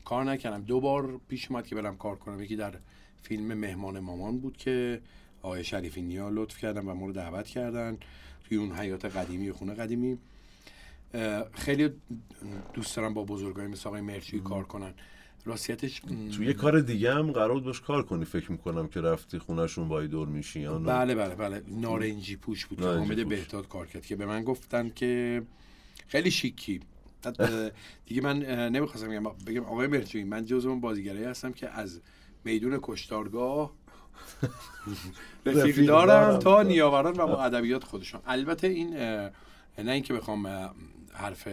کار 0.04 0.24
نکردم. 0.24 0.62
دو 0.62 0.80
بار 0.80 1.20
پیش 1.28 1.50
اومد 1.50 1.66
که 1.66 1.74
برم 1.74 1.96
کار 1.96 2.16
کنم. 2.16 2.42
یکی 2.42 2.56
در 2.56 2.74
فیلم 3.22 3.54
مهمان 3.54 4.00
مامان 4.00 4.38
بود 4.38 4.56
که 4.56 5.00
آقای 5.42 5.64
شریفی 5.64 6.02
نیا 6.02 6.28
لطف 6.28 6.58
کردن 6.58 6.88
و 6.88 6.94
ما 6.94 7.06
رو 7.06 7.12
دعوت 7.12 7.46
کردن 7.46 7.98
توی 8.44 8.58
اون 8.58 8.72
حیات 8.72 9.04
قدیمی 9.04 9.52
خونه 9.52 9.74
قدیمی. 9.74 10.18
خیلی 11.52 11.90
دوست 12.74 12.96
دارم 12.96 13.14
با 13.14 13.24
بزرگای 13.24 13.66
مثل 13.66 13.88
آقای 13.88 14.00
مرچی 14.00 14.40
کار 14.40 14.64
کنن. 14.64 14.94
راستیتش 15.44 16.02
م، 16.04 16.30
تو 16.30 16.42
یه 16.44 16.52
کار 16.52 16.80
دیگه 16.80 17.14
هم 17.14 17.32
قرار 17.32 17.52
بود 17.52 17.64
باش 17.64 17.80
کار 17.80 18.02
کنی 18.02 18.24
فکر 18.24 18.52
می‌کنم 18.52 18.88
که 18.88 19.00
رفتی 19.00 19.38
خونهشون 19.38 19.88
با 19.88 20.06
دور 20.06 20.28
میشیان 20.28 20.82
و- 20.82 20.88
بله 20.88 21.14
بله 21.14 21.34
بله. 21.34 21.62
نارنجی 21.68 22.36
پوش 22.36 22.66
بود. 22.66 22.80
حامد 22.80 23.22
پوش. 23.22 23.24
بهداد 23.38 23.68
کار 23.68 23.86
کرد 23.86 24.06
که 24.06 24.16
به 24.16 24.26
من 24.26 24.44
گفتن 24.44 24.88
که 24.94 25.42
خیلی 26.08 26.30
شیکی. 26.30 26.80
دیگه 28.06 28.22
من 28.22 28.38
نمی‌خواستم 28.68 29.08
بگم 29.08 29.22
بگم 29.46 29.64
آقای 29.64 29.86
مرچوی 29.86 30.24
من 30.24 30.44
جزو 30.44 30.68
اون 30.68 30.80
بازیگرایی 30.80 31.24
هستم 31.24 31.52
که 31.52 31.68
از 31.68 32.00
میدون 32.44 32.78
کشتارگاه 32.82 33.72
رفیق 35.46 35.86
دارم. 35.86 36.38
تا 36.38 36.62
نیاوران 36.62 37.12
و 37.12 37.26
با 37.26 37.42
ادبیات 37.44 37.84
خودشون 37.84 38.20
البته 38.26 38.66
این 38.66 38.94
نه 39.78 39.92
اینکه 39.92 40.14
بخوام 40.14 40.46
حرف 41.12 41.48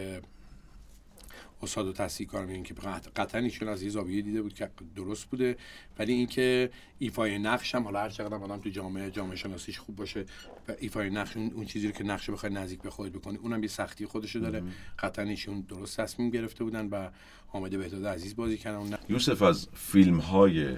استاد 1.62 1.86
و 1.86 1.92
تصحیح 1.92 2.28
کنم 2.28 2.48
این 2.48 2.62
که 2.62 2.74
قط- 2.74 3.08
قطعا 3.16 3.40
ایشون 3.40 3.68
از 3.68 3.82
یه 3.82 3.90
زاویه 3.90 4.22
دیده 4.22 4.42
بود 4.42 4.54
که 4.54 4.70
درست 4.96 5.24
بوده. 5.24 5.56
ولی 5.98 6.12
اینکه 6.12 6.70
ایفای 6.98 7.38
نقش 7.38 7.74
هم 7.74 7.84
حالا 7.84 8.00
هر 8.00 8.08
چقدر 8.08 8.34
آدم 8.34 8.58
تو 8.58 8.68
جامعه 8.68 9.10
جامعه 9.10 9.36
شناسیش 9.36 9.78
خوب 9.78 9.96
باشه 9.96 10.24
و 10.68 10.72
ایفای 10.78 11.10
نقش 11.10 11.36
اون, 11.36 11.64
چیزی 11.64 11.86
رو 11.86 11.92
که 11.92 12.04
نقش 12.04 12.30
بخوای 12.30 12.52
نزدیک 12.52 12.82
به 12.82 12.90
خودت 12.90 13.12
بکنی 13.12 13.36
اونم 13.36 13.62
یه 13.62 13.68
سختی 13.68 14.06
خودشو 14.06 14.38
داره. 14.38 14.62
قطعا 14.98 15.24
ایشون 15.24 15.60
درست 15.60 16.00
تصمیم 16.00 16.30
گرفته 16.30 16.64
بودن 16.64 16.86
و 16.86 17.10
حامد 17.46 17.78
بهداد 17.78 18.06
عزیز 18.06 18.36
بازی 18.36 18.56
کردن. 18.58 18.76
اون 18.78 18.94
یوسف 19.08 19.42
از 19.42 19.68
فیلم 19.74 20.18
های 20.18 20.76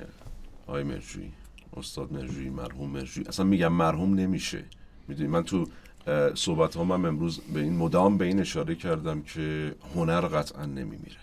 آی 0.67 0.83
مرجوی 0.83 1.31
استاد 1.77 2.13
مرجوی 2.13 2.51
مرحوم 2.51 2.91
مرجوی. 2.91 3.25
اصلا 3.25 3.47
میگم 3.47 3.73
مرحوم 3.73 4.15
نمیشه. 4.15 4.65
می‌دونی 5.09 5.29
من 5.29 5.43
تو 5.43 5.67
صحبت 6.35 6.75
ها 6.77 6.85
من 6.85 7.05
امروز 7.09 7.41
به 7.41 7.61
این 7.61 7.77
مدام 7.77 8.19
به 8.19 8.25
این 8.25 8.41
اشاره 8.41 8.75
کردم 8.75 9.23
که 9.23 9.75
هنر 9.95 10.21
قطعا 10.21 10.65
نمیمیره. 10.65 11.17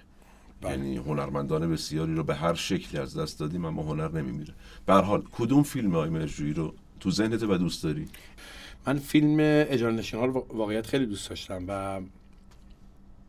بله. 0.62 0.71
یعنی 0.71 0.97
هنرمندان 0.97 1.71
بسیاری 1.71 2.15
رو 2.15 2.23
به 2.23 2.36
هر 2.36 2.54
شکلی 2.54 3.02
از 3.02 3.17
دست 3.17 3.39
دادیم 3.39 3.65
اما 3.65 3.84
هنر 3.84 4.12
نمیمیره. 4.12 4.54
به 4.86 4.93
هر 4.93 5.02
حال 5.02 5.23
کدوم 5.32 5.63
فیلم 5.63 5.95
آی 5.95 6.10
مرجوی 6.10 6.54
رو 6.54 6.73
تو 7.00 7.12
ذهنت 7.12 7.43
و 7.43 7.58
دوست 7.58 7.84
داری؟ 7.84 8.08
من 8.88 9.00
فیلم 9.00 9.38
اجاره 9.69 10.02
وا- 10.02 10.45
واقعیت 10.50 10.88
خیلی 10.88 11.06
دوست 11.06 11.30
داشتم 11.30 11.63
و 11.67 12.02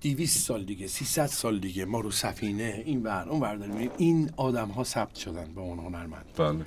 200 0.00 0.38
سال 0.46 0.64
دیگه 0.64 0.86
300 0.86 1.26
سال 1.26 1.58
دیگه 1.58 1.84
ما 1.84 2.00
رو 2.00 2.10
سفینه 2.10 2.82
این 2.86 3.02
ور 3.02 3.28
اون 3.28 3.40
ور 3.40 3.56
داریم. 3.56 3.90
این 3.98 4.30
آدم 4.36 4.68
ها 4.68 4.84
ثبت 4.84 5.14
شدن 5.14 5.54
به 5.54 5.60
اون 5.60 5.78
هنرمند. 5.78 6.24
بله. 6.36 6.64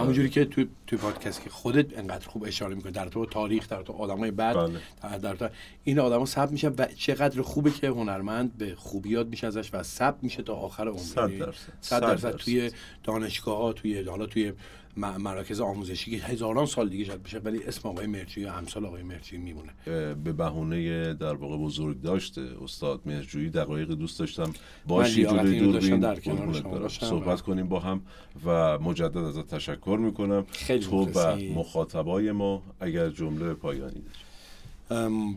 همونجوری 0.00 0.28
که 0.28 0.44
تو 0.44 0.64
تو 0.86 0.96
پادکست 0.96 1.44
که 1.44 1.50
خودت 1.50 1.98
انقدر 1.98 2.28
خوب 2.28 2.44
اشاره 2.44 2.74
می‌کنی 2.74 2.92
در 2.92 3.08
تو 3.08 3.26
تاریخ 3.26 3.68
در 3.68 3.82
تو 3.82 3.92
آدمای 3.92 4.30
بعد 4.30 4.56
بله. 4.56 5.18
در, 5.18 5.34
تو 5.34 5.48
این 5.84 5.98
آدما 5.98 6.26
ثبت 6.26 6.52
میشه 6.52 6.68
و 6.68 6.86
چقدر 6.96 7.42
خوبه 7.42 7.70
که 7.70 7.88
هنرمند 7.88 8.58
به 8.58 8.74
خوبیات 8.76 9.26
میشه 9.26 9.46
ازش 9.46 9.70
و 9.72 9.82
ثبت 9.82 10.18
میشه 10.22 10.42
تا 10.42 10.54
آخر 10.54 10.88
عمر 10.88 10.98
صد 10.98 11.18
یعنی 11.18 11.38
درصد. 11.38 11.52
صد 11.52 11.72
صد 11.80 12.00
درصد 12.00 12.22
درصد. 12.22 12.36
توی 12.38 12.70
دانشگاه 13.04 13.58
ها 13.58 13.72
توی 13.72 14.02
حالا 14.02 14.26
توی 14.26 14.52
مراکز 14.96 15.60
آموزشی 15.60 16.10
که 16.10 16.24
هزاران 16.26 16.66
سال 16.66 16.88
دیگه 16.88 17.04
شاید 17.04 17.22
بشه 17.22 17.38
ولی 17.38 17.62
اسم 17.64 17.88
آقای 17.88 18.06
مرچی 18.06 18.40
یا 18.40 18.54
امثال 18.54 18.86
آقای 18.86 19.02
مرچی 19.02 19.36
میمونه. 19.36 19.72
به 20.14 20.14
بهونه 20.14 21.14
در 21.14 21.34
واقع 21.34 21.56
بزرگ 21.56 22.00
داشته 22.00 22.48
استاد 22.62 23.00
مهرجویی 23.06 23.50
دقایق 23.50 23.88
دوست 23.88 24.18
داشتم. 24.18 24.52
باش 24.86 25.10
یه 25.10 25.16
لیاقت 25.16 25.46
جلوی 25.46 25.60
دوربین 25.60 26.00
در 26.00 26.20
کنار 26.20 26.88
شما 26.88 26.88
صحبت 26.88 27.40
و- 27.40 27.42
کنیم 27.42 27.68
با 27.68 27.80
هم 27.80 28.02
و 28.44 28.78
مجدد 28.78 29.16
ازت 29.16 29.54
تشکر 29.54 29.98
می‌کنم. 30.00 30.46
خیلی 30.52 30.84
تو 30.84 31.04
و. 31.04 31.36
مخاطبای 31.54 32.32
ما 32.32 32.62
اگر 32.80 33.10
جمله 33.10 33.54
پایانی 33.54 34.00
داری. 34.00 35.04
ام، 35.04 35.36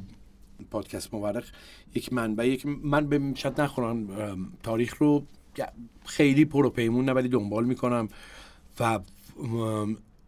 پادکست 0.72 1.13
مورخ 1.13 1.52
یک 1.96 2.13
منبعی 2.13 2.58
که 2.58 2.70
من 2.84 3.08
به 3.08 3.22
شاید 3.36 3.62
نخورم. 3.62 4.08
تاریخ 4.63 4.96
رو 4.98 5.24
خیلی 6.06 6.46
پر 6.46 6.66
و 6.66 6.70
پیمون 6.70 7.06
نه 7.06 7.12
ولی 7.12 7.30
دنبال 7.30 7.66
می‌کنم 7.66 8.10
و 8.80 9.00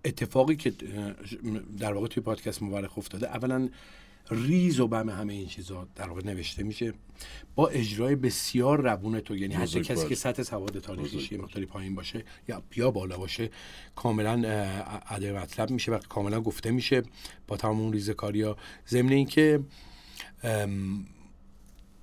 اتفاقی 0.05 0.55
که 0.55 0.73
در 1.79 1.93
واقع 1.93 2.07
توی 2.07 2.23
پادکست 2.23 2.61
مورخ 2.61 2.97
افتاده 2.97 3.27
اولا 3.27 3.69
ریز 4.31 4.79
و 4.79 4.87
بم 4.87 5.09
همه 5.09 5.33
این 5.33 5.47
چیزا 5.47 5.87
در 5.95 6.09
واقع 6.09 6.21
نوشته 6.25 6.63
میشه 6.63 6.93
با 7.55 7.67
اجرای 7.67 8.15
بسیار 8.15 8.81
روون 8.81 9.19
تو 9.19 9.35
یعنی 9.35 9.53
حتی 9.53 9.81
کسی 9.81 10.07
که 10.07 10.15
سطح 10.15 10.43
سواد 10.43 10.79
تاریخیش 10.79 11.31
یه 11.31 11.37
مقداری 11.37 11.65
پایین 11.65 11.95
باشه 11.95 12.23
یا 12.47 12.63
بیا 12.69 12.91
بالا 12.91 13.17
باشه 13.17 13.49
کاملا 13.95 14.31
ادب 15.09 15.35
مطلب 15.35 15.71
میشه 15.71 15.91
و 15.91 15.97
کاملا 15.97 16.41
گفته 16.41 16.71
میشه 16.71 17.03
با 17.47 17.57
تمام 17.57 17.79
اون 17.79 17.93
ریزکاری 17.93 18.41
ها. 18.41 18.57
ضمن 18.87 19.11
اینکه 19.11 19.59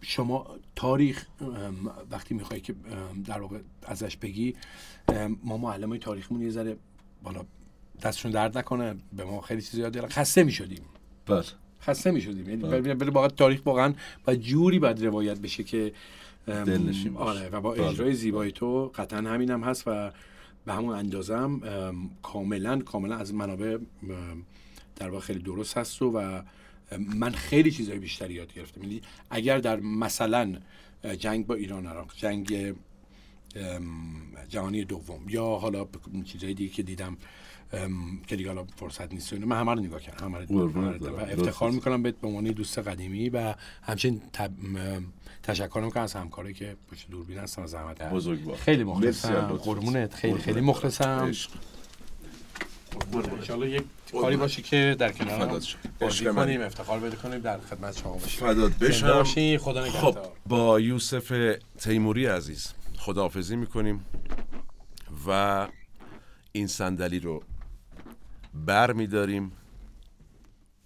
شما 0.00 0.56
تاریخ 0.76 1.26
وقتی 2.10 2.34
می‌خوای 2.34 2.60
که 2.60 2.74
در 3.24 3.40
واقع 3.40 3.58
ازش 3.82 4.16
بگی 4.16 4.54
ما 5.44 5.56
معلم 5.56 5.88
های 5.88 5.98
تاریخمون 5.98 6.42
یه 6.42 6.50
ذره 6.50 6.76
بالا 7.22 7.44
دستشون 8.02 8.30
درد 8.30 8.58
نکنه 8.58 8.94
به 9.12 9.24
ما 9.24 9.40
خیلی 9.40 9.62
چیزی 9.62 9.80
یاد 9.80 10.08
خسته 10.08 10.42
می‌شدیم. 10.44 10.82
بله. 11.26 11.44
خسته 11.82 12.10
می‌شدیم. 12.10 12.48
یعنی 12.48 12.62
بله. 12.62 13.10
واقعا 13.10 13.28
تاریخ 13.28 13.66
واقعا 13.66 13.94
و 14.26 14.34
جوری 14.34 14.78
باید 14.78 15.04
روایت 15.04 15.40
بشه 15.40 15.62
که 15.62 15.92
آره 17.14 17.48
و 17.48 17.60
با 17.60 17.70
بله. 17.70 17.84
اجرای 17.84 18.14
زیبای 18.14 18.52
تو 18.52 18.92
قطعا 18.94 19.18
همین 19.18 19.50
هم 19.50 19.60
هست 19.60 19.82
و 19.86 20.12
به 20.66 20.72
همون 20.72 20.94
اندازم 20.94 21.60
کاملا 22.22 22.78
کاملا 22.78 23.16
از 23.16 23.34
منابع 23.34 23.78
در 24.96 25.10
واقع 25.10 25.24
خیلی 25.24 25.38
درست 25.38 25.76
هست 25.76 26.02
و 26.02 26.42
من 26.98 27.30
خیلی 27.30 27.70
چیزهای 27.70 27.98
بیشتری 27.98 28.34
یاد 28.34 28.52
گرفتم. 28.54 28.82
یعنی 28.82 29.02
اگر 29.30 29.58
در 29.58 29.80
مثلا 29.80 30.56
جنگ 31.18 31.46
با 31.46 31.54
ایران 31.54 31.86
عراق 31.86 32.12
جنگ 32.16 32.74
جهانی 34.48 34.84
دوم. 34.84 35.28
یا 35.28 35.44
حالا 35.44 35.86
چیزهای 36.24 36.54
دیگه 36.54 36.74
که 36.74 36.82
دیدم 36.82 37.16
که 38.26 38.36
دیگه 38.36 38.48
حالا 38.48 38.64
فرصت 38.76 39.12
نیست 39.12 39.32
من 39.32 39.60
همه 39.60 39.74
رو 39.74 39.80
نگاه 39.80 40.00
کردم. 40.00 40.24
همه 40.24 40.38
رو 40.38 40.70
و 41.16 41.20
افتخار 41.20 41.70
می‌کنم 41.70 42.02
به 42.02 42.14
عنوان 42.22 42.44
دوست 42.44 42.78
قدیمی 42.78 43.28
و 43.28 43.54
همچنین 43.82 44.22
تب... 44.32 44.50
تشکر 45.42 45.80
می‌کنم 45.80 46.02
از 46.02 46.12
همکاری 46.12 46.54
که 46.54 46.76
پشت 46.90 47.10
دوربین 47.10 47.38
هستن 47.38 47.66
زحمت 47.66 48.02
بزرگ 48.02 48.54
خیلی 48.54 48.84
مخلصم. 48.84 49.46
قربونت. 49.64 50.14
خیلی 50.14 50.38
خیلی 50.38 50.60
مخلصم. 50.60 51.32
ان 53.50 53.62
یک 53.62 53.82
کاری 54.12 54.36
باشه 54.36 54.62
که 54.62 54.96
در 54.98 55.12
کنار 55.12 55.60
بازی 56.00 56.24
کنیم 56.24 56.60
افتخار 56.60 57.00
بده 57.00 57.16
کنیم 57.16 57.38
در 57.38 57.58
خدمت 57.58 57.98
شما 57.98 58.12
باشیم. 58.12 58.40
فدات 58.40 58.72
بشم. 58.72 59.58
خدا 59.58 59.90
خب 59.90 60.18
با 60.46 60.80
یوسف 60.80 61.56
تیموری 61.78 62.26
عزیز. 62.26 62.72
خداحافظی 63.02 63.56
می‌کنیم 63.56 64.04
و 65.26 65.68
این 66.52 66.66
صندلی 66.66 67.18
رو 67.18 67.42
بر 68.54 68.92
میداریم. 68.92 69.52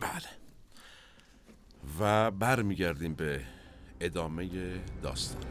بله. 0.01 0.29
و 2.01 2.31
بر 2.31 2.63
میگردیم 2.63 3.15
به 3.15 3.41
ادامه 4.01 4.49
داستان. 5.03 5.43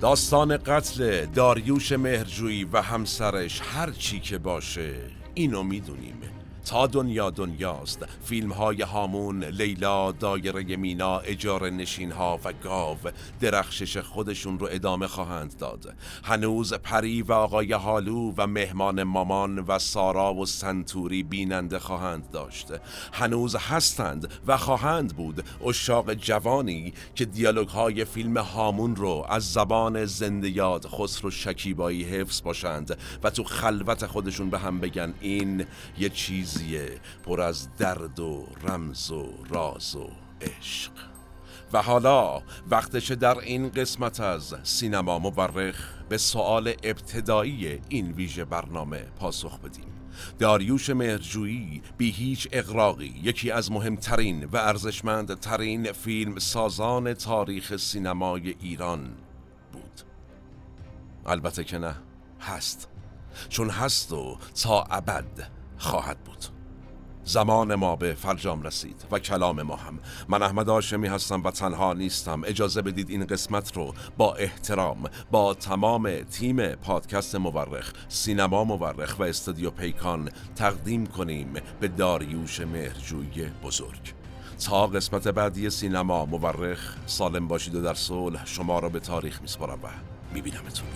داستان 0.00 0.56
قتل 0.56 1.26
داریوش 1.26 1.92
مهرجویی 1.92 2.64
و 2.64 2.80
همسرش 2.80 3.60
هر 3.60 3.90
چی 3.90 4.20
که 4.20 4.38
باشه. 4.38 5.25
i 5.36 5.46
nomi 5.46 5.80
d'unime. 5.80 6.35
تا 6.66 6.86
دنیا 6.86 7.30
دنیاست. 7.30 8.06
فیلم 8.24 8.52
های 8.52 8.82
هامون 8.82 9.44
لیلا 9.44 10.12
دایره 10.12 10.76
مینا 10.76 11.18
اجاره 11.18 11.70
نشین 11.70 12.12
ها 12.12 12.40
و 12.44 12.52
گاو 12.52 12.96
درخشش 13.40 13.96
خودشون 13.96 14.58
رو 14.58 14.68
ادامه 14.70 15.06
خواهند 15.06 15.58
داد. 15.58 15.94
هنوز 16.24 16.74
پری 16.74 17.22
و 17.22 17.32
آقای 17.32 17.72
حالو 17.72 18.32
و 18.36 18.46
مهمان 18.46 19.02
مامان 19.02 19.58
و 19.58 19.78
سارا 19.78 20.34
و 20.34 20.46
سنتوری 20.46 21.22
بیننده 21.22 21.78
خواهند 21.78 22.30
داشت. 22.30 22.68
هنوز 23.12 23.56
هستند 23.56 24.28
و 24.46 24.56
خواهند 24.56 25.16
بود 25.16 25.44
اشاق 25.66 26.14
جوانی 26.14 26.92
که 27.14 27.24
دیالوگ 27.24 27.68
های 27.68 28.04
فیلم 28.04 28.38
هامون 28.38 28.96
رو 28.96 29.26
از 29.28 29.52
زبان 29.52 30.04
زنده 30.04 30.50
یاد 30.50 30.86
خسرو 30.86 31.30
شکیبایی 31.30 32.04
حفظ 32.04 32.42
باشند 32.42 32.98
و 33.22 33.30
تو 33.30 33.44
خلوت 33.44 34.06
خودشون 34.06 34.50
به 34.50 34.58
هم 34.58 34.80
بگن 34.80 35.14
این 35.20 35.66
یه 35.98 36.08
چیز 36.08 36.55
پر 37.24 37.40
از 37.40 37.76
درد 37.76 38.20
و 38.20 38.46
رمز 38.62 39.10
و 39.10 39.28
راز 39.50 39.96
و 39.96 40.10
عشق. 40.40 40.92
و 41.72 41.82
حالا 41.82 42.42
وقتش 42.70 43.10
در 43.10 43.38
این 43.38 43.68
قسمت 43.68 44.20
از 44.20 44.54
سینما 44.62 45.18
مورخ 45.18 45.76
به 46.08 46.18
سوال 46.18 46.72
ابتدایی 46.82 47.80
این 47.88 48.12
ویژه 48.12 48.44
برنامه 48.44 48.98
پاسخ 48.98 49.58
بدیم. 49.58 49.92
داریوش 50.38 50.90
مهرجویی 50.90 51.82
بی 51.96 52.10
هیچ 52.10 52.48
اقراقی 52.52 53.20
یکی 53.22 53.50
از 53.50 53.72
مهمترین 53.72 54.44
و 54.44 54.56
ارزشمندترین 54.56 55.92
فیلم 55.92 56.38
سازان 56.38 57.14
تاریخ 57.14 57.76
سینمای 57.76 58.54
ایران 58.60 59.10
بود. 59.72 60.00
البته 61.26 61.64
که 61.64 61.78
نه 61.78 61.96
هست. 62.40 62.88
چون 63.48 63.70
هست 63.70 64.12
و 64.12 64.36
تا 64.62 64.82
ابد 64.82 65.55
خواهد 65.78 66.24
بود. 66.24 66.44
زمان 67.24 67.74
ما 67.74 67.96
به 67.96 68.14
فرجام 68.14 68.62
رسید 68.62 69.06
و 69.10 69.18
کلام 69.18 69.62
ما 69.62 69.76
هم. 69.76 69.98
من 70.28 70.42
احمد 70.42 70.68
آشمی 70.68 71.08
هستم 71.08 71.42
و 71.42 71.50
تنها 71.50 71.92
نیستم. 71.92 72.42
اجازه 72.44 72.82
بدید 72.82 73.10
این 73.10 73.26
قسمت 73.26 73.76
رو 73.76 73.94
با 74.16 74.34
احترام 74.34 75.04
با 75.30 75.54
تمام 75.54 76.22
تیم 76.22 76.68
پادکست 76.68 77.34
مورخ 77.34 77.92
سینما 78.08 78.64
مورخ 78.64 79.18
و 79.18 79.22
استودیو 79.22 79.70
پیکان 79.70 80.30
تقدیم 80.56 81.06
کنیم 81.06 81.54
به 81.80 81.88
داریوش 81.88 82.60
مهرجوی 82.60 83.46
بزرگ. 83.62 84.14
تا 84.64 84.86
قسمت 84.86 85.28
بعدی 85.28 85.70
سینما 85.70 86.26
مورخ 86.26 86.96
سالم 87.06 87.48
باشید 87.48 87.74
و 87.74 87.82
در 87.82 87.94
صلح 87.94 88.46
شما 88.46 88.78
را 88.78 88.88
به 88.88 89.00
تاریخ 89.00 89.42
میسپارم 89.42 89.78
و 89.82 89.88
میبینمتون. 90.34 90.86